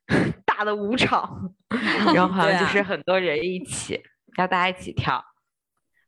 [0.44, 1.54] 大的舞场，
[2.14, 4.02] 然后好像就是很多人一起，
[4.36, 5.24] 要大家一起跳。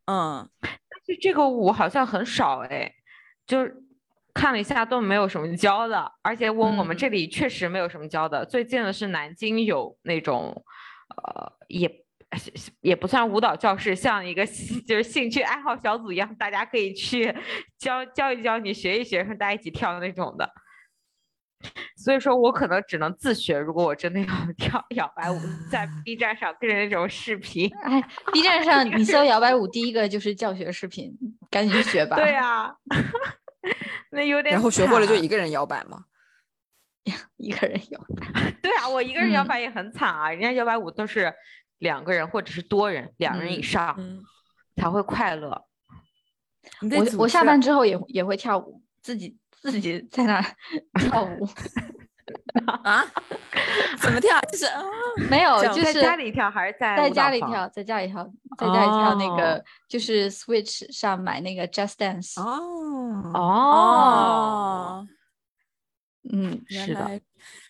[0.07, 0.71] 嗯，但
[1.05, 2.93] 是这个舞好像很少哎，
[3.47, 3.75] 就是
[4.33, 8.45] 看了一下都没有什么教的，而且我我们嗯这里确实没有什么教的。
[8.47, 10.65] 最近的是南京有那种，
[11.17, 11.91] 呃，也
[12.83, 14.47] 也不算舞蹈教室，像一个
[14.87, 17.35] 就是兴趣爱好小组一样，大家可以去
[17.79, 20.49] 教教一教你，学一学，和大家一起跳那种的。
[21.97, 25.41] 所以说我可能只能自学，如果我真的要 跳摇摆舞，
[25.71, 27.69] 在 B 站上跟着那种视频。
[27.83, 28.01] 哎
[28.33, 31.13] ，B 站上你搜摇摆舞，第一个就是教学视频，
[31.51, 32.17] 赶紧去学吧。
[32.17, 32.73] 对啊、
[34.11, 36.05] 那有点然后学会了就一个人摇摆吗。
[37.37, 38.51] 一个人摇摆。
[38.63, 41.33] 对啊，我一个人摇嗯摆也很惨啊，人家摇摆舞都是
[41.79, 44.23] 两个人或者是多人，两人以嗯上、嗯，
[44.77, 45.67] 才会快乐。
[46.91, 50.41] 我我下班之后也也会跳舞，自己自己在那
[51.01, 51.49] 跳舞。
[52.83, 53.05] 啊？
[54.01, 54.41] 怎么跳？
[54.51, 54.83] 就是啊，
[55.31, 62.41] 没有，就是在家里跳还是在在家里跳，在家里跳，在家里跳那哦个就是 Switch 上买那个 Just Dance。
[62.41, 62.59] 哦，
[63.33, 65.09] 哦，哦，
[66.33, 67.21] 嗯，是的，原来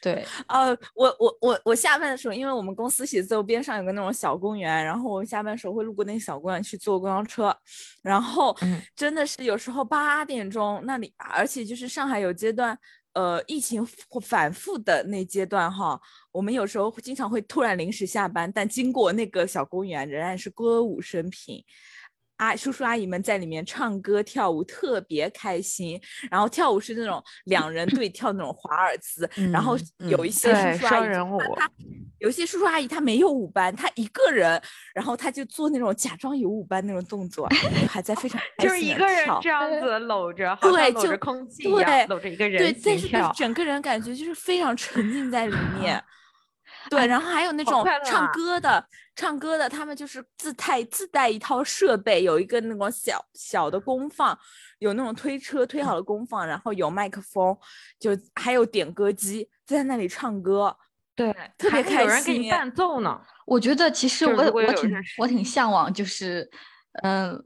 [0.00, 7.54] 对，呃，我我我我下班的时候，因为我们公司写字楼边上有个那种小公园，然后我下班的时候会路过那个小公园去坐公交车，
[8.02, 12.78] 然后嗯真的是有时候八点钟那里，而且就是上海有阶段，
[13.12, 13.84] 呃，疫情
[14.22, 16.00] 反复的那阶段哈，
[16.32, 21.62] 我们有时候经常会突然临时下班，但经过那个小公园仍然是歌舞升平。
[22.36, 26.00] 阿叔叔阿姨们在里面唱歌跳舞，特别开心。
[26.30, 31.70] 然后跳舞是那种 两人对跳那种华尔兹，然后有一些对叔叔阿姨就双人舞他
[32.18, 34.60] 有一些叔叔阿姨他没有舞伴，他一个人，
[34.94, 37.48] 然后他就做那种假装有舞伴那种动作，
[37.88, 43.32] 还在非常就是一个人这样子搂着，对就像搂着空气一对样，搂着一个人对人，但是心跳。
[43.36, 46.02] 整个人感觉就是非常沉浸在里面。
[46.88, 54.38] 对，然后还有那种唱啊歌的，唱歌的，他们就是自带自带一套设备，有一个那种小小的功放，
[54.78, 57.56] 有那种推车推好的功放，然后有麦克风，
[57.98, 60.76] 就还有点歌机，在那里唱歌。
[61.14, 63.20] 对，特别开心有人给你心伴奏呢。
[63.46, 66.48] 我觉得其实我我挺我挺向往，就是
[67.02, 67.42] 嗯、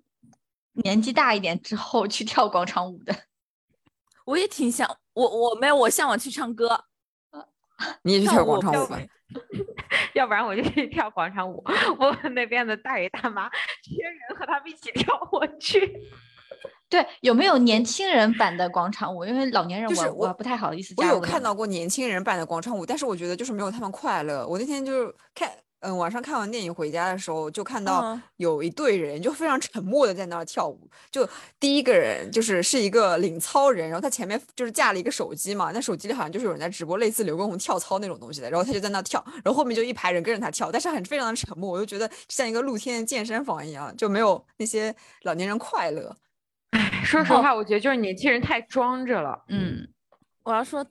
[0.72, 3.14] 年纪大一点之后去跳广场舞的。
[4.24, 6.84] 我也挺想，我我没有，我向往去唱歌。
[8.02, 9.00] 你也去跳广场舞吧？
[10.14, 11.62] 要不然我就去跳广场舞，
[11.98, 13.48] 我们那边的大爷大妈
[13.82, 16.00] 缺人和他们一起跳，我去。
[16.88, 19.24] 对，有没有年轻人版的广场舞？
[19.24, 24.44] 因为老年人我就是我我不太好意思我有看到过年轻人版的广场舞，但是我觉得就是没有他们快乐。
[24.46, 25.48] 我那天就是看，
[25.80, 30.78] 嗯，晚上看完电影回家的时候，就看到嗯有一队人就非常沉默的在那儿跳舞。
[31.10, 31.28] 就
[31.58, 46.14] 第一个人就是是一个领操人，然后他前面就是架了一个手机嘛，那手机里好像就是有人在直播类似刘畊宏跳操那种东西的，然后他就在那跳，然后后面就一排人跟着他跳，但是很非常的沉默，我就觉得像一个露天的健身房一样，就没有那些老年人快乐。
[46.72, 49.44] 唉 说实话，我觉得就是年轻人太装着了。
[49.48, 49.88] 嗯，
[50.42, 50.84] 我要说，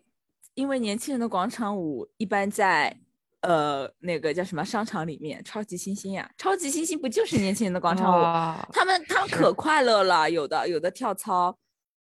[0.55, 2.97] 因为年轻人的广场舞一般在
[3.41, 8.23] 呃那个叫什么商场里面，超级星星呀，超级星星不就是年轻人的广场舞？
[8.23, 11.57] 哦他们他们可快乐了，有的有的跳操，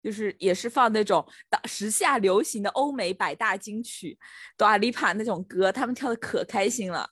[0.02, 4.18] 就是也是放那种当时下流行的欧美百大金曲，
[4.56, 7.10] 多阿丽帕那种歌，他们跳的可开心了。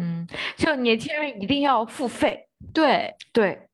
[0.00, 2.48] 嗯，就年轻人一定要付费。
[2.72, 3.68] 对，对，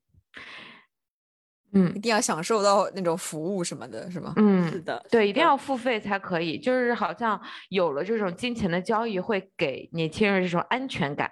[1.75, 4.33] 嗯一定要享受到那种服务什么的，是吗？
[4.37, 6.59] 嗯是嗯，的，对，一定要付费才可以。
[6.59, 11.31] 就是好像有了这种金钱的交易，会给年轻人这种安全感。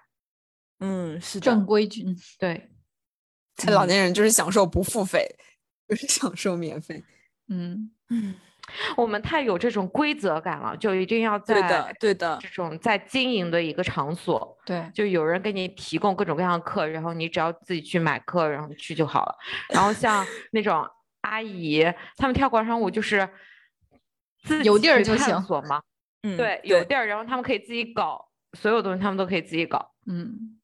[0.80, 2.16] 嗯，是的正，规军。
[2.38, 2.68] 对，
[3.68, 5.26] 老年人就是享受不付费，
[5.88, 7.02] 就是享受免费。
[7.48, 8.34] 嗯，嗯，
[8.96, 19.36] 我们太有这种规则感了，就一定要对的在对的这种在经营的一个场所，对，就有人给你提供各种各样的课，然后你只要自己去买课，然后去就好了。
[19.68, 20.88] 然后像 那种
[21.22, 21.84] 阿姨，
[22.16, 23.28] 他们跳广场舞就是
[24.42, 25.82] 自有己去探地儿就行索嘛，
[26.22, 29.92] 嗯，对，有地儿，然后他们可以自己搞，所有东西他们都可以自己搞。
[30.06, 30.58] 嗯，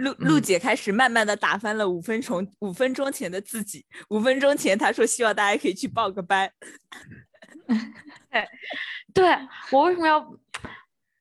[0.00, 3.84] 陆陆嗯姐开始慢慢的打翻了五分钟五分钟前的自己。
[4.08, 6.50] 五分钟前她说希望大家可以去报个班，
[8.30, 8.48] 对
[9.12, 9.38] 对
[9.70, 10.34] 我为什么要？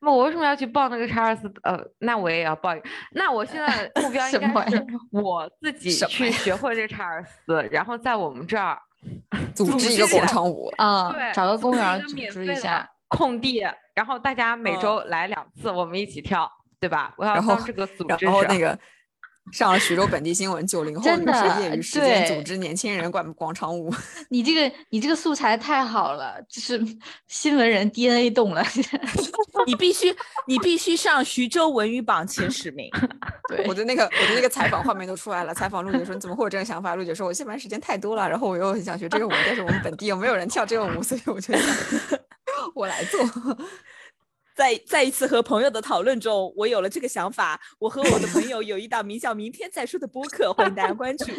[0.02, 1.52] 那我为什么要去报那个查尔斯？
[1.64, 2.90] 呃，那我也要报一个。
[3.12, 8.80] 那我现在目标 应什么玩该是我自 己去学会这个查尔斯，然后在我们这儿
[9.54, 12.90] 组织一个广场舞，啊，对找个公园组织一下。
[13.10, 13.66] 空地，
[13.96, 16.48] 然后大家每嗯周来两次，我们一起跳，
[16.80, 17.14] 对吧？
[17.18, 18.32] 我要然后当这个组然织者。
[18.32, 18.78] 后那 个
[19.52, 23.92] 上了徐州本地新闻，九零后真就是业余时间组织年轻人广广场舞。
[24.30, 26.80] 你这个你这个素材太好了，就是
[27.26, 28.64] 新闻人 DNA 动了。
[29.66, 30.16] 你必须
[30.46, 32.88] 你必须上徐州文娱榜前十名。
[33.48, 36.94] 对我，的那个我的那个采访画面都出来了，采访陆姐说你怎么会有这个想法？
[36.94, 42.20] 陆姐说我下班时间太多了，然后我又很想学这个舞，但是我们本地又没有人跳这个舞，所以我就想
[42.76, 43.20] 我来做。
[44.60, 47.58] 在在一次和朋友的讨论中，我有了这个想法。
[47.80, 51.32] 我和我的朋友有一档名叫“明天再说”的播客，欢迎大家关注。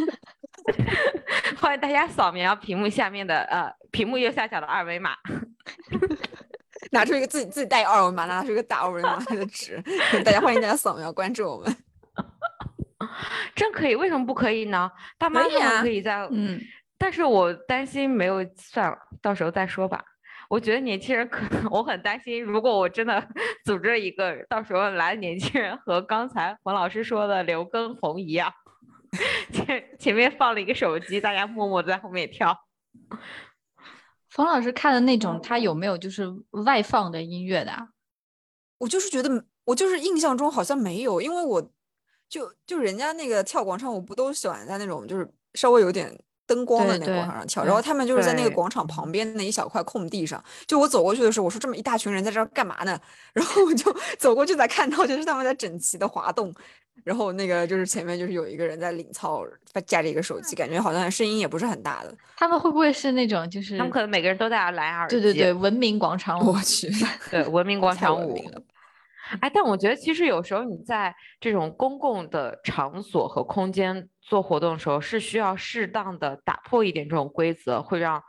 [1.61, 5.15] 欢迎大家扫描屏幕下面的呃屏幕右下角的二维码。
[6.93, 9.79] 拿出一个自己自己带二维码，拿出一个大二维码的纸，
[10.25, 11.77] 大家欢迎大家扫描关注我们。
[13.55, 13.95] 真可以？
[13.95, 14.91] 为什么不可以呢？
[15.19, 16.59] 大妈他们可以啊可以在，嗯，
[16.97, 20.03] 但是我担心没有，算了，到时候再说吧。
[20.51, 23.25] 我觉得年轻人可能， 我很担心，如果我真的
[23.65, 28.53] 组织了一个，到时候来的年轻人和刚才黄老师说的刘畊宏一样，
[29.55, 32.67] 前前面放了一个手机，大家默默地在后面跳。
[34.29, 36.27] 冯老师看的那种，他有没有就是
[36.67, 37.91] 外放的音乐的啊？
[38.79, 41.63] 我就是觉得，我就是印象中好像没有，因为我
[42.29, 46.21] 就就人家那个跳广场舞不都喜欢在那种就是稍微有点
[46.51, 52.99] 灯光的那个广场上跳，然后他们就是在那个广场旁边那一小块空地上，就我走过去的时候，我说这么一大群人在这儿干嘛呢？
[53.33, 56.53] 然后我就 走过去才看到，就是他们在整齐的滑动，
[57.05, 62.13] 然后那个就是前面就是有一个人在领操，他架着一个手机，感觉好像声音也不是很大的。
[62.37, 65.21] 他们会不会是那种就是他们可能每个人都戴蓝牙耳机。
[65.21, 66.61] 对对对文明广场舞我？
[66.63, 66.91] 去，
[67.31, 68.43] 对，文明广场舞。
[69.41, 78.23] 哎，但我觉得其实有时候你在这种公共的场所和空间做活动的时候，是需要适当的打破一点这种规则，会让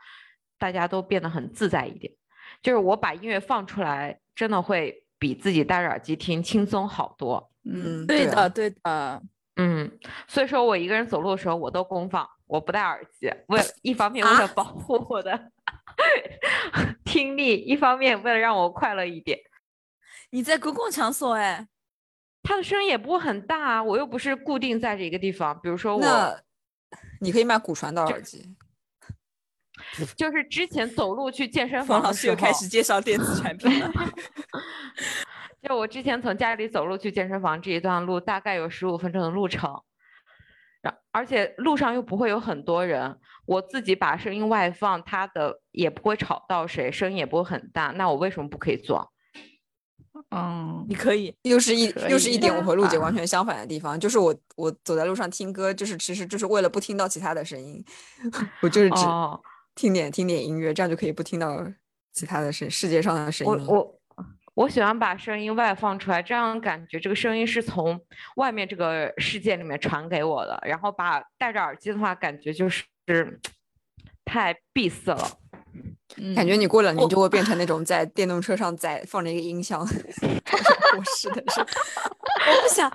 [0.59, 2.13] 大家都变得很自在一点。
[2.61, 7.51] 就是我把音乐放出来，真的会比自己戴着耳机听轻松好多。
[7.65, 9.21] 嗯，嗯，对啊的，对的。
[9.57, 9.91] 嗯，
[10.27, 15.51] 所以说我一个人走路的时候，我都公放，我不戴耳机，为了一方面为了保护我的
[17.03, 19.37] 听力，一方面为了让我快乐一点。
[20.31, 21.67] 你在公共场所哎，
[22.41, 25.57] 它的声音也不会很大啊，我又不是固定在这一个地方。
[25.61, 26.39] 比如说我，
[27.19, 28.55] 你可以买骨传导耳机。
[30.15, 33.91] 就是之前走路去健身 房老师又开始介绍电子产品了。
[35.61, 39.83] 就我之前从家里走路去健身房这一段路，大概有十五分钟的路程，
[40.81, 49.11] 然而且路上又不会有很多人，我自己把声音外放，它的也不会吵到谁，声音也不会很大，那我为什么不可以做？
[50.31, 57.83] 嗯，你可以，又是一又是一点我和陆姐完全相反的地方，就是我我走在路上听歌，就是其实就是为了不听到其他的声音，
[58.61, 59.39] 我就是只哦，
[59.75, 61.65] 听点听点音乐，这样就可以不听到
[62.11, 63.65] 其他的声世界上的声音。
[63.67, 63.99] 我我
[64.53, 67.99] 我喜欢把声音外放出来，这样感觉这个声音是从
[68.35, 72.83] 外面这个世界里面传给我的，然后把戴着耳机的话，感觉就是
[74.25, 75.37] 太闭塞了。
[76.35, 81.61] 感觉你过两年就会变成那种在电动车上载放着一个音箱我是的是。
[81.61, 82.91] 我不想，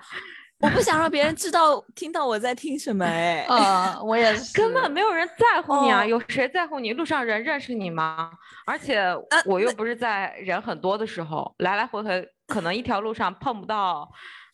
[0.60, 3.04] 我不想让别人知道听到我在听什么。
[3.04, 6.02] 哎，呃，我也是，根本没有人在乎你啊！
[6.02, 6.92] 哦有谁在乎你？
[6.92, 8.30] 路上人认识你吗？
[8.66, 9.02] 而且
[9.46, 14.06] 我又不是在人很多的时候，来来回回可能一条路上碰不到，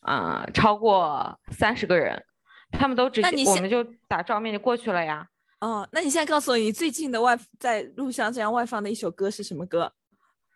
[0.05, 2.23] 呃，超过三十个人，
[2.71, 5.27] 他们都直接我们就打照面就过去了呀。
[5.63, 9.89] 哦，那你现在告诉我，你最近的外在路上这样外放的一首歌是什么歌？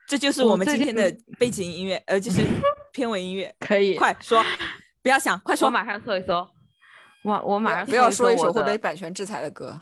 [0.06, 2.42] 这就是我们今天的背景音乐，呃，就是
[2.92, 3.56] 片尾音乐。
[3.58, 4.44] 可以，快说，
[5.02, 5.68] 不要想，快说。
[5.68, 6.46] 我马上搜一搜，
[7.24, 9.80] 我我马上不要说一首会被版权制裁的歌。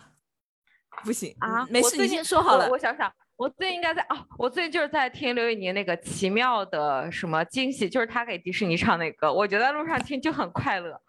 [1.04, 2.74] 不行啊，没事，最近先说好了我。
[2.74, 11.02] 我想想，我最近应该在哦，我最近就是在听刘宇宁那个奇妙的什么惊喜，就是他给迪士尼唱那个歌，我觉得路上听就很快乐。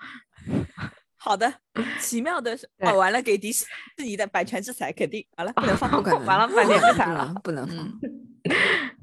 [1.26, 1.52] 好的，
[1.98, 3.66] 奇妙的是，对哦，完了，给迪士
[3.96, 5.90] 尼的版权制裁，肯定完了，不能放。
[5.90, 7.76] 不可能，完了版权制裁了不能放。
[7.76, 8.00] 嗯，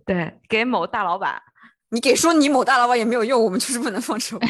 [0.06, 1.42] 对，给某大老板。
[1.90, 4.48] 你给说你某大老板也没有用，我们就是不能放这首歌。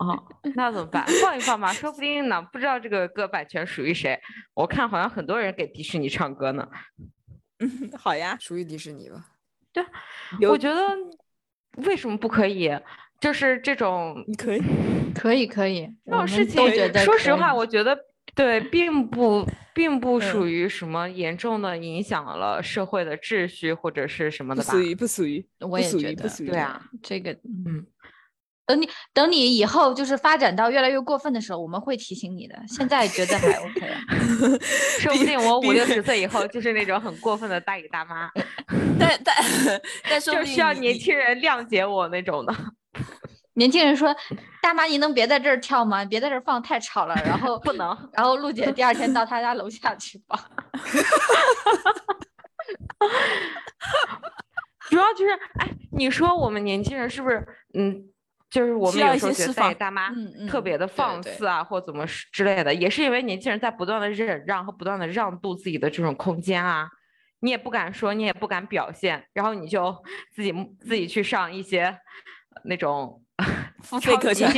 [0.00, 0.24] 哦，
[0.54, 1.04] 那怎么办？
[1.20, 4.18] 放一放吧，说不定呢，不知道这个歌版权属于谁。
[4.54, 6.66] 我看好像很多人给迪士尼唱歌呢。
[7.58, 9.26] 嗯，好呀，属于迪士尼吧？
[9.74, 10.96] 对我觉得
[11.84, 12.70] 为什么不可以？
[13.20, 14.62] 就是这种你可以。
[15.12, 17.98] 可以可以，这种事情都觉得，说实话，我觉得
[18.32, 19.44] 对，并不
[19.74, 24.82] 并不嗯属于什么严重的影响了社会的秩序或者是什么的吧不属？
[24.84, 26.50] 于，不属于，我也觉得不属于。
[26.50, 27.86] 对啊，这个，嗯嗯，
[28.66, 32.54] 等你等你以后就是发展到越来越过分的时候，我们会提醒你的。
[32.68, 34.00] 现在觉得还 OK 啊。
[35.00, 38.30] 说不定我五六十 岁以后就是那种很过分的大爷大妈，
[38.96, 39.34] 但但
[40.08, 42.54] 但说不定就需要年轻人谅解我那种的。
[43.54, 44.14] 年轻人说
[44.62, 46.04] ：“大妈，你能别在这儿跳吗？
[46.04, 50.38] 别在这儿放，太吵了。”然后 不能，然后陆姐第二天到他家楼下去放。
[54.88, 58.04] 主要就是，哎，你说我们年轻人是不是，嗯，
[58.50, 60.10] 就是我们要一有时候觉得些释放大妈
[60.48, 66.88] 特别的放肆啊，或怎么之类的，也是因为年轻人在不断的忍让和不断的让渡自己的这种空间啊，
[67.40, 69.96] 你也不敢说，你也不敢表现，然后你就
[70.34, 71.96] 自己自己去上一些
[72.64, 73.22] 那种
[73.82, 74.48] 付费课程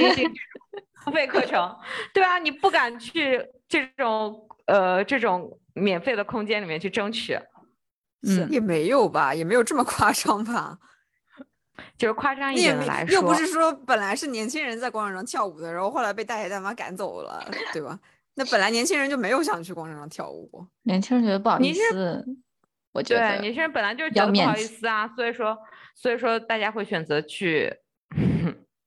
[1.04, 1.76] 付费 课程，
[2.12, 7.38] 对啊，你不敢去这种呃这种免费的空间里面去争取，
[8.26, 10.78] 嗯，也没有吧，也没有这么夸张吧。
[11.96, 17.42] 就是夸张一点来说，又不是说本来是年轻人在广场上跳舞的，然后后来被大爷大妈赶走了，
[17.72, 17.98] 对吧？
[18.34, 20.66] 那本来年轻人就没有想去广场上跳舞。
[20.82, 22.24] 年轻人觉得不好意思，
[22.92, 25.56] 我觉对，得年轻人本来就是觉得不好意思啊，所以说，
[25.94, 27.74] 所以说大家会选择去，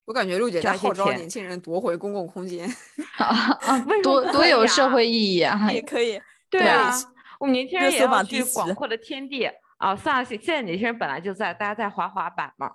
[0.05, 2.67] 我感觉陆姐在号召年轻人夺回公共空间。
[3.17, 3.25] 啊
[3.61, 5.59] 啊为什么多多有社啊会意义啊！
[5.73, 6.21] 也可以。
[6.49, 6.91] 对对啊，
[7.39, 9.95] 我们年轻人也要去广阔的天地啊。
[9.95, 12.71] 算了，现现在年轻人本来就在，大家在滑滑板嘛，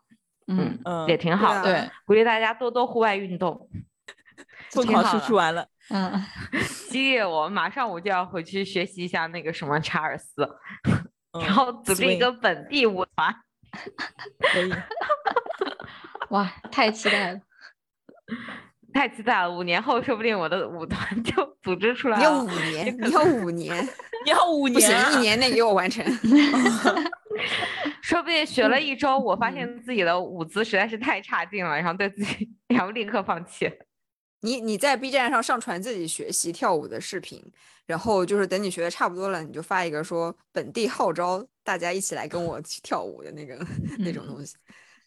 [0.49, 3.71] 嗯，嗯，也挺好啊的，对，鼓励大家多多户外运动，
[4.71, 5.67] 疯狂挺好的输出完了。
[5.91, 6.13] 嗯，
[6.89, 10.43] 激励我，马上我就要回去学习一下那个什么查尔斯，
[11.33, 13.35] 嗯然后组织一个本地舞团。
[14.53, 14.73] 可以，
[16.31, 17.41] 哇，太期待了。
[18.93, 19.49] 太期待了！
[19.49, 22.43] 五年后，说不定我的舞团就组织出来你要。
[22.43, 23.89] 五年， 你要五年，
[24.25, 26.05] 你要五年不行一年内给我完成。
[28.03, 33.71] 说不定学了一周，我发嗯现自己的舞姿实在是太差劲了，然后对自己，然后立刻放弃。
[34.41, 37.41] 你你在 B 站上上传自己学习跳舞的视频，
[37.87, 43.55] 然后就是等你学的差不多了，你就发一个说本地号召大家一起来跟我去跳舞的那个
[43.99, 44.57] 那种嗯东西。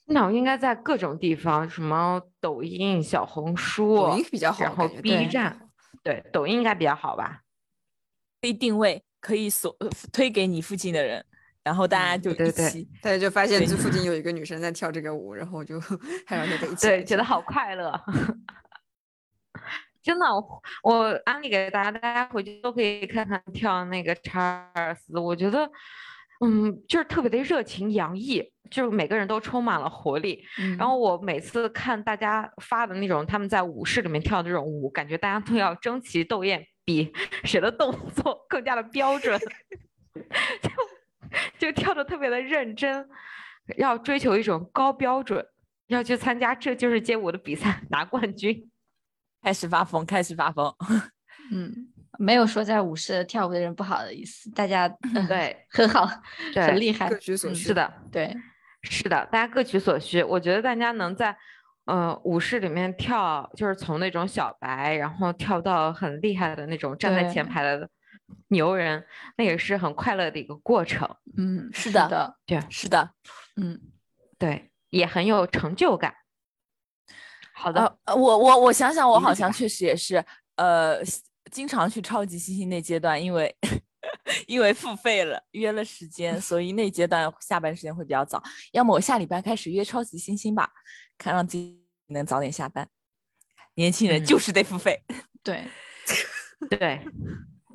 [0.06, 5.66] 那我应该在各种地方，什么抖音、小红书，抖音比较好，然后 B 站好，
[6.04, 7.41] 对，抖音应该比较好吧？
[8.41, 11.26] 可以定位，可以锁呃推给你附近的人，
[11.64, 12.89] 然后大家嗯就对对一起。
[13.01, 15.80] 大家就发现这附近有一个女生在跳这个舞，然后就
[16.28, 17.97] 还一起对，觉得好快乐。
[20.04, 25.66] 真的，我我安利给大家，大家回去都可以看看跳那个查尔斯，我觉得，
[26.42, 30.44] 嗯，就是特别的热情洋溢，就是每个人都充满了活力。
[30.60, 37.14] 嗯然后我每次看大家发的那种他们在舞室里面跳的这种舞，感觉大家都要争奇斗艳，比
[37.44, 39.40] 谁的动作更加的标准，
[40.62, 40.70] 就
[41.58, 43.08] 就跳的特别的认真，
[43.78, 45.46] 要追求一种高标准，
[45.88, 48.70] 要去参加这就是街舞的比赛拿冠军。
[49.42, 50.74] 开始发疯，开始发疯。
[51.52, 56.07] 嗯，没有说在舞室跳舞的人不好的意思，大家嗯 对 很好，
[56.53, 57.64] 对很厉害各，取所嗯需。
[57.68, 58.36] 是的，对，
[58.84, 60.22] 是的，大家各取所需。
[60.24, 61.36] 我觉得大家能在
[61.86, 67.89] 呃舞室里面跳，就是从那种小白，然后跳到很厉害的那种站在前排的
[68.49, 69.05] 牛人，
[69.38, 71.09] 那也是很快乐的一个过程。
[71.38, 73.11] 嗯，是的的，对是的，
[73.55, 73.80] 嗯，
[74.38, 76.14] 对，也很有成就感。
[77.55, 80.24] 好的，呃，我我我想想，我好像确实也是，
[80.55, 80.99] 呃，
[81.54, 83.56] 经常去超级星星那阶段，因为
[84.47, 88.41] 因为付费了，约了时间，所以那阶段下班时间会比较早。
[88.72, 90.70] 要么我下礼拜开始约超级星星吧，
[91.18, 92.89] 看让自己能早点下班。
[93.76, 95.01] 年轻人嗯就是得付费，
[95.43, 95.68] 对，
[96.70, 97.06] 对，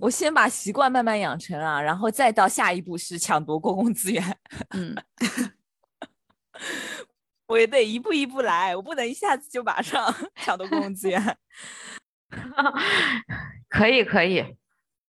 [0.01, 4.39] 我先把习惯慢慢养成啊，然后再到下一步是抢夺公共资源，
[4.70, 4.95] 嗯，
[7.49, 11.39] 我也得一步一步来，我不能一下子就马上抢夺公共资源。
[13.69, 14.57] 可以可以。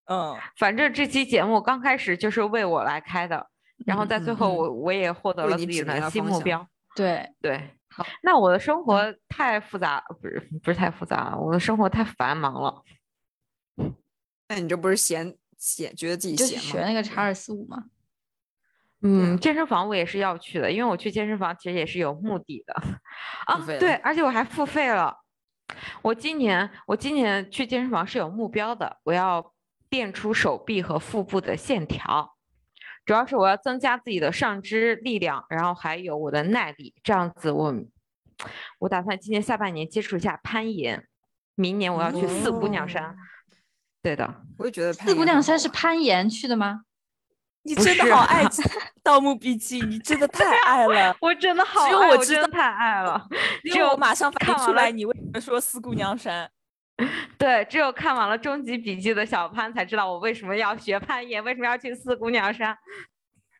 [0.05, 3.47] 嗯，反正这期节目刚开始就是为我来开的，
[3.85, 6.67] 然后嗯在最后嗯我我也获得了自己的新目标。
[6.95, 12.83] 对，对，好，那我的生活太复杂，不是不是太复杂了，我的生活太繁忙了。
[14.47, 16.71] 那你这不是闲闲，觉得自己就是闲吗？
[16.71, 17.83] 学那个查尔斯舞吗，
[19.03, 22.73] 嗯，啊健身房我也是要去的，因为我去健身房其实也是有目的的
[23.45, 23.63] 啊。
[23.79, 25.15] 对，而且我还付费了。
[26.01, 29.53] 我今年我今年去健身房是有目标的，我要
[29.89, 32.35] 练出手臂和腹部的线条，
[33.05, 37.73] 主要是我要增加自己的上肢力量，然后还有我的耐力，这样子我
[38.79, 41.05] 我打算今年下半年接触一下攀岩，
[41.55, 43.03] 明年我要去四姑娘山。
[43.03, 43.15] 哦。
[44.01, 46.83] 对的，我也觉得四姑娘山是攀攀岩去的吗？
[47.75, 48.43] 不你真的好爱
[49.03, 51.15] 《盗墓笔记》，你真的太 爱了。
[51.21, 53.27] 我真的好只有爱我知道我真的太爱了。
[53.63, 56.49] 只只有有我马上反看完了应出来，你为什么说四姑娘山？
[57.37, 62.77] 对，只有看完了《终极笔记》的小潘才知道我为什么要学攀岩，为什么要去四姑娘山。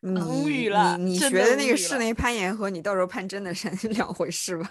[0.02, 4.70] 无语了你你学的那个室内攀岩和你到时候攀真的山是两回事吧？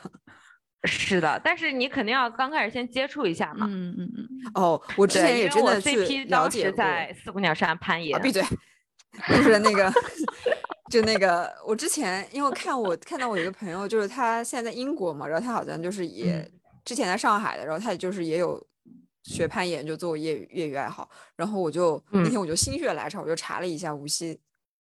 [0.86, 3.68] 是的，但是你肯定要刚开始先接触一下嘛。
[3.70, 6.78] 嗯嗯嗯，哦，我之，前也因为我真的去 CP 了当时解过。
[6.78, 8.18] 在四姑娘山攀岩。
[8.18, 8.42] 啊，闭嘴！
[9.28, 9.92] 就是那个，
[10.90, 16.52] 就那个，我之前因为看我看到我有一个朋友，就是他现在在英国嘛，然后他好像就是也、嗯
[16.86, 18.60] 之前在上海的，然后他就是也有
[19.22, 21.08] 学攀岩，就做业余业余爱好。
[21.36, 24.40] 然后我就、那嗯天我就心血来潮，我就查了一下无锡，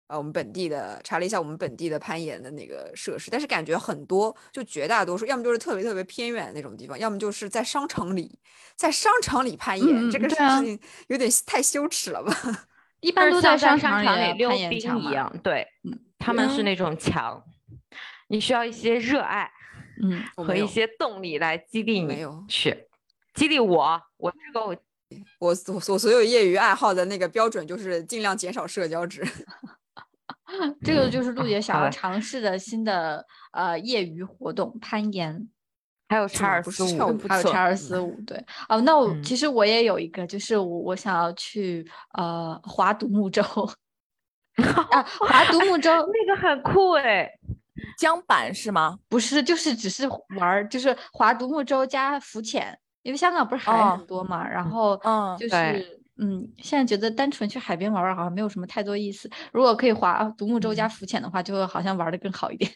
[0.07, 8.37] 呃，我们本地的查了一下我们本地的攀岩的那个设施，但是感觉很多，就绝大多数，要么就是特别特别偏远的那种地方，要么就是在商场里，
[8.75, 12.67] 在商场里攀岩，嗯这个事情有点太羞耻了吧？
[13.05, 17.43] 一般都在商商场里溜冰，一样，对，嗯他们是嗯那种墙，
[18.29, 19.49] 你需要一些热爱
[20.01, 22.75] 嗯，和一些动力来激励你没有去，
[23.35, 24.75] 激励我，我这个我
[25.39, 29.23] 我所我所有业余爱好的那个标准就是尽量减少社交值。
[30.83, 35.47] 这个就是陆姐 想要尝试的新的呃业余活动，攀岩。
[36.07, 38.37] 还有查尔斯舞，是跳舞还有错查尔斯舞，对，
[38.69, 39.23] 哦，那我嗯。
[39.23, 43.41] 其实我也有一个，就是我我想要去呃划独木舟，
[44.91, 47.27] 啊，划独木舟 那个很酷哎，
[47.97, 48.97] 江板是吗？
[49.09, 62.71] 不是，就是只是玩儿，就是划独木舟加浮潜，因为香港不是海哦很多嘛，然后嗯就是嗯，现在觉得单纯去海边玩玩好像没有什么太多意思，如果可以划独木舟加浮潜的话，就会好像玩的更好一点。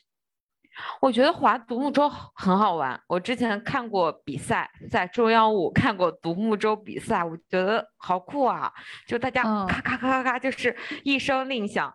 [1.02, 3.00] 我觉得划独木舟很好玩。
[3.08, 8.72] 我之前看过比赛，在中央五看过独木舟比赛，我觉得好酷啊！
[9.08, 11.94] 就大家嗯咔咔咔咔咔，就是一声令响，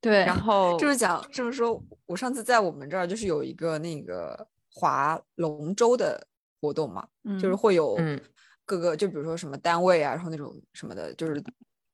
[0.00, 6.26] 对，然后这么讲，这么说，我上次在我们这儿就是有一个那个划龙舟的
[6.60, 7.06] 活动嘛，
[7.40, 8.20] 就是嗯会有嗯
[8.64, 11.42] 各个，就比如说什么单位啊，然后那种什么的，就是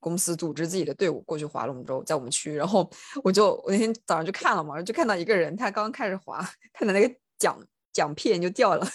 [0.07, 2.89] 公司组织自己的队伍过去划龙舟，在我们区，然后
[3.25, 6.39] 我就我那天早上就看了嘛，就看到一个人，他刚开始划，
[6.71, 7.53] 他的那个桨
[7.91, 8.87] 桨片就掉了，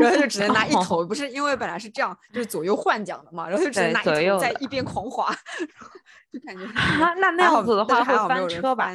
[0.00, 5.36] 然后他就只能拿一头，不是因为本来是这样，就是左右换桨的嘛，然后就只能拿一头在一边狂划，
[6.32, 8.90] 就感觉啊 那那样子的话会还好没有人翻车吧？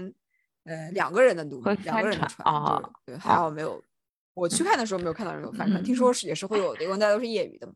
[0.66, 3.80] 呃，两个人的努力两个人的船，啊哦对对，还好没有。
[4.34, 7.74] 我去看的时候没有看到人有翻船，听说是也是会有的，因为大家都是业余的嘛。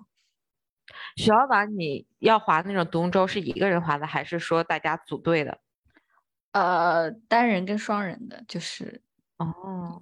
[1.15, 5.59] 徐老板，你要划那种独木舟是一个人划的，还是说大家组队的？
[6.51, 9.01] 呃，单人跟双人的就是
[9.37, 10.01] 哦，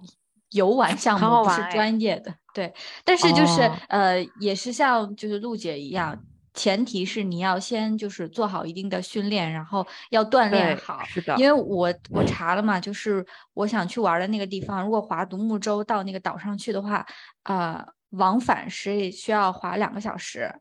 [0.50, 2.34] 游玩项 目，不是专业的。
[2.52, 2.74] 对，
[3.04, 6.22] 但是就是、哦呃，也是像就是陆姐一样，
[6.52, 11.02] 前提是你要先就是做好一定的训练，然后要锻炼好。
[11.04, 13.24] 是的，因为我我查了嘛，就是
[13.54, 17.06] 我想去玩的那个地方，如果划独木舟到那个岛上去的话，
[17.44, 20.54] 呃，往返是需要划两个小时。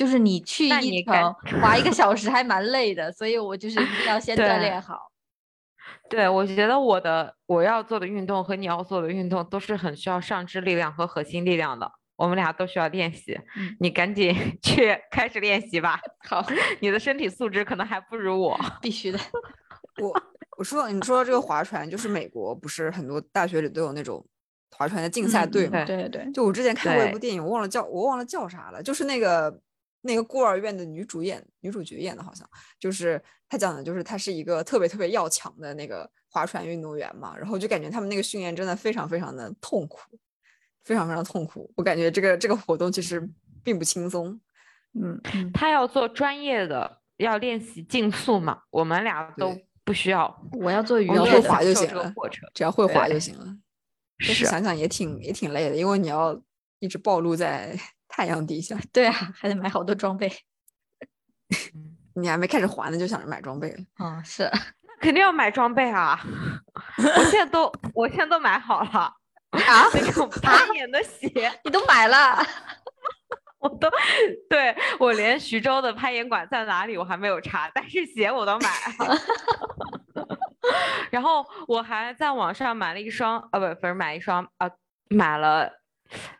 [0.00, 5.12] 就是你去一那你赶程划一个小时还蛮累的，所以我就是一定要先锻炼好。
[6.08, 13.38] 对，我觉得我的我要做的运动和你要做的运动都是很需要上肢力量和核心力量的，我们俩都需要练习。
[13.58, 14.34] 嗯你赶紧
[14.64, 16.42] 去开始练习吧， 好，
[16.80, 18.58] 你的身体素质可能还不如我。
[18.80, 19.18] 必须的。
[20.00, 20.10] 我
[20.56, 24.24] 我说你说到这个划船，就是美国不是很多大学里都有那种
[24.70, 25.84] 划船的竞赛队嘛？
[25.84, 29.60] 对对对，就我之前看过一部电影，我忘了叫我忘了叫啥了，就是那个
[30.02, 32.48] 那个孤儿院的女主演女主角演的，好像
[32.78, 40.18] 就是她讲的就是她是一个特别特别要强的那个划船运动员嘛，然后就感觉他们那个训练真的非常非常的痛苦，
[40.84, 41.70] 非常非常痛苦。
[41.76, 43.28] 我感觉这个这个活动其实
[43.62, 44.40] 并不轻松。
[44.94, 52.12] 嗯嗯，他要做专业的，要练习竞速嘛，我们俩都不需要，我要做娱我们乐的会划就行了。
[52.54, 53.56] 只要会划就行了。
[54.18, 56.40] 是想想也挺也挺累的，因为你要
[56.78, 57.78] 一直暴露在
[58.20, 60.30] 太阳底下， 对啊，还得买好多装备。
[62.14, 63.78] 你还没开始还呢，就想着买装备了。
[63.98, 64.50] 嗯，是。
[65.00, 66.20] 肯定要买装备啊！
[66.98, 72.36] 我现在都我现在都买好了啊，那种攀岩的鞋，你都买了？
[73.58, 73.88] 我都
[74.50, 78.68] 对我连徐州的攀岩馆在哪里我还没有查，但是鞋我都买
[78.98, 79.16] 了。
[81.10, 84.70] 然后我还在网上买了一双，呃，不，不是买一双，啊，
[85.08, 85.79] 买了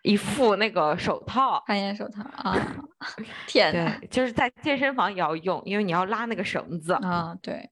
[0.02, 1.62] 一副那个手套。
[1.66, 2.54] 攀岩手套啊！
[3.46, 7.70] 天呐，就是在健身房也要用，因为你要拉那个绳子，啊，对，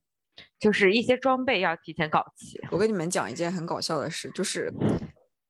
[0.58, 2.60] 就是一些装备要提前搞齐。
[2.70, 4.72] 我跟你们讲一件很搞笑的事，就是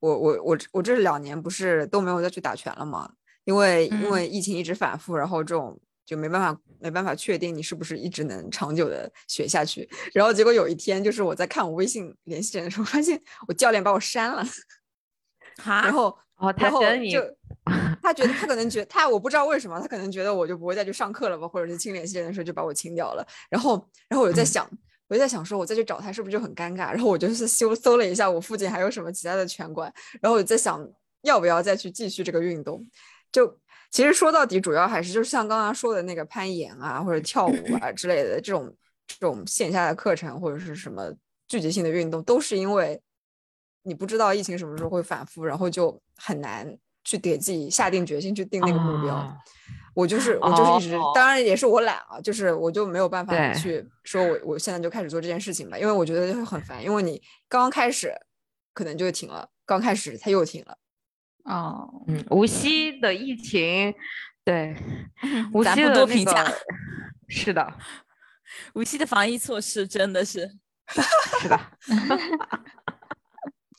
[0.00, 3.10] 我我我我这两年不是都没有再去打拳了吗？
[3.44, 9.88] 因为因嗯为疫情一直反复，然后这种就没办法没办法确定你是不是一直能长久的学下去。
[10.12, 14.44] 然后结果有一天，就是我在看我微信联系人的时候，发现我教练把我删了，
[15.62, 17.20] 哈然后哦，他然后觉得你就
[18.00, 23.26] 他觉得他可能觉他我不知道为什么，他可能觉得我就不会再去上课了吧，或者是清联系人的时候就把我清掉了。
[23.50, 23.74] 然后
[24.08, 24.70] 然后我就在嗯想，
[25.08, 26.90] 我就在想说，我再去找他是不是就很尴尬？
[26.92, 30.88] 然后我就是搜搜了一下我附近还有什么其他的拳馆，然后我就在想
[31.22, 32.86] 要不要再去继续这个运动。
[33.32, 33.58] 就
[33.90, 38.72] 其实说到底，主要还是就是像刚刚说的那个攀岩啊，或者跳舞啊之类的这种
[39.06, 41.12] 这种线下的课程或者是什么
[41.48, 43.00] 聚集性的运动，都是因为
[43.88, 49.14] 你不知道疫情什么时候会反复，然后就很难去给自己下定决心去定那个目标。
[49.14, 49.34] 哦
[49.94, 58.14] 我就是我就是一直，哦当然也是我懒啊，就是我就没有办法去说我我现在就开始做这件事情吧，因为我觉得会很烦，因为你刚刚开始
[58.72, 60.78] 可能就停了，刚开始它又停了。
[61.46, 63.92] 哦，嗯，无锡的疫情，
[64.44, 64.76] 对，
[65.52, 66.56] 无锡的那多评价个，
[67.26, 67.74] 是的，
[68.74, 70.48] 无锡的防疫措施真的是，
[71.40, 71.58] 是的，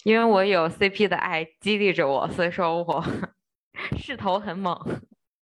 [0.09, 3.05] 因为我有 CP 的爱激励着我，所以说我
[3.95, 4.75] 势头很猛。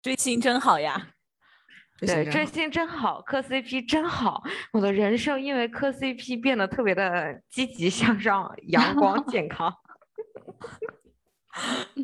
[0.01, 1.09] 追星真好呀！
[2.01, 4.43] 对，追星真好，磕 CP 真好，
[4.73, 9.71] 我的人生因为磕 CP 变得特别的积极向上、阳光、 健康。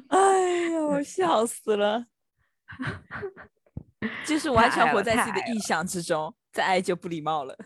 [0.08, 2.04] 哎呦，我笑死了，
[4.26, 7.56] 就是完全活在自己的臆想之中，再爱就不礼貌了。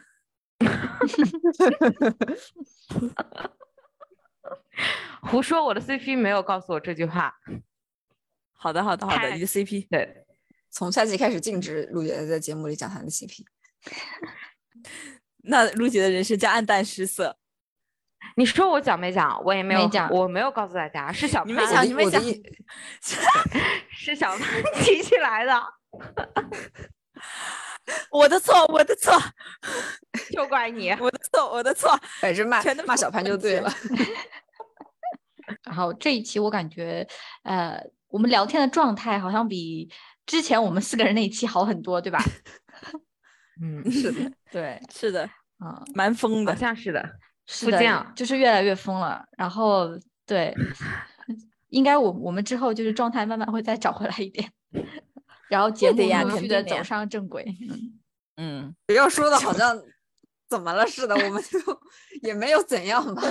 [5.23, 7.35] 胡说，我的 CP 没有告诉我这句话。
[8.53, 10.25] 好的，好的，好的，太你的 CP 对，
[10.71, 13.45] 从下期开始禁止陆姐在节目里讲她的 CP。
[15.47, 17.37] 那陆姐的人生将黯淡失色。
[18.37, 19.41] 你说我讲没讲？
[19.45, 22.43] 我也没有，没讲我没有告诉大家，是小你没潘讲你没讲我的
[23.93, 25.63] 是小潘提起来的，
[28.11, 29.13] 我的错，我的错，
[30.33, 30.91] 就怪你。
[30.93, 31.95] 我的错，我的错。
[32.21, 33.71] 反正骂全都骂小潘就对了。
[35.65, 37.07] 然后这一期我感觉，
[37.43, 39.91] 呃，我们聊天的状态好像比
[40.27, 42.23] 之前我们四个人那一期好很多，对吧？
[43.61, 45.25] 嗯，是的，对，是的，
[45.59, 46.57] 啊、蛮疯好的。
[46.59, 47.19] 像是的。
[47.47, 49.23] 是的就是越来越疯了。
[49.37, 49.91] 然后
[50.25, 50.55] 对，
[51.69, 54.51] 应该我我们之后就是状态慢慢会再找回来一点，
[55.51, 57.45] 然后节目对呀陆续的走上正轨。
[57.69, 58.01] 嗯，
[58.65, 59.79] 嗯，不要说的好像
[60.49, 61.59] 怎么了似的，我们就
[62.23, 63.23] 也没有怎样吧。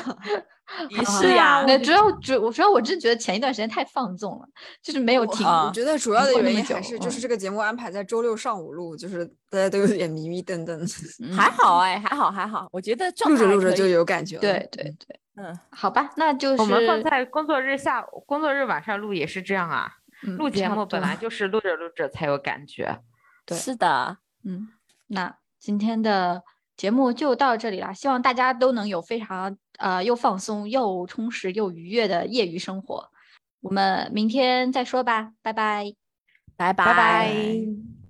[0.89, 4.47] 也是是呀，那主要主我主要我真觉得前一段时间太放纵了，
[4.81, 5.45] 就是没有停。
[5.45, 10.79] 啊我觉得主要的原因还是就是这个节目安排在周六上午录，就是大家都有点迷迷瞪瞪，
[11.35, 14.41] 还好哎，还好还好，我觉得状录着录着就有感觉了。
[14.41, 19.91] 对对对，嗯，好吧，那就是我们放在工作日下工作日晚上录也是这样啊。
[20.25, 22.97] 嗯录节目本来就是录着录着才有感觉。
[23.45, 24.69] 对是的，嗯，
[25.07, 26.41] 那今天的
[26.83, 33.09] 节目就到这里啦，希望大家都能有非常呃又放松又充实又愉悦的业余生活。
[33.61, 35.93] 我们明天再说吧，拜拜。
[36.57, 38.02] 拜拜拜拜。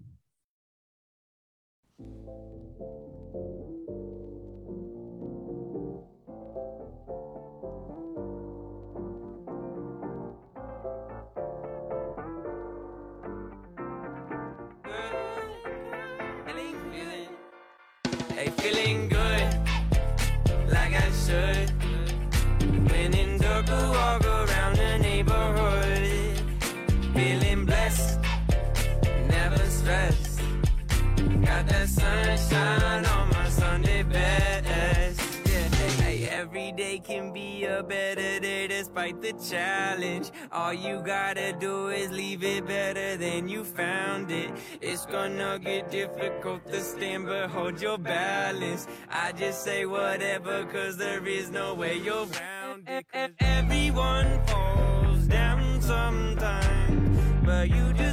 [32.53, 35.19] Sunshine on my Sunday best.
[35.45, 35.67] Yeah,
[36.03, 40.31] hey, every day can be a better day despite the challenge.
[40.51, 44.51] All you gotta do is leave it better than you found it.
[44.81, 48.87] It's gonna get difficult to stand, but hold your balance.
[49.09, 53.05] I just say whatever, cause there is no way you're around it.
[53.39, 58.12] Everyone falls down sometimes, but you just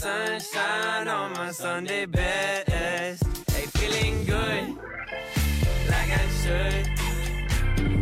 [0.00, 3.22] sunshine on my Sunday best.
[3.52, 4.68] Hey, feeling good,
[5.92, 6.86] like I should.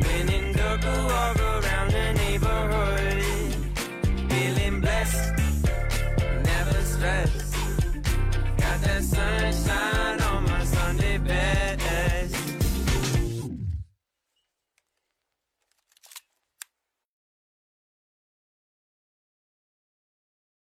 [0.04, 3.22] When in Durga, walk around the neighborhood.
[4.30, 5.32] Feeling blessed,
[6.50, 7.54] never stressed.
[8.62, 11.77] Got that sunshine on my Sunday best.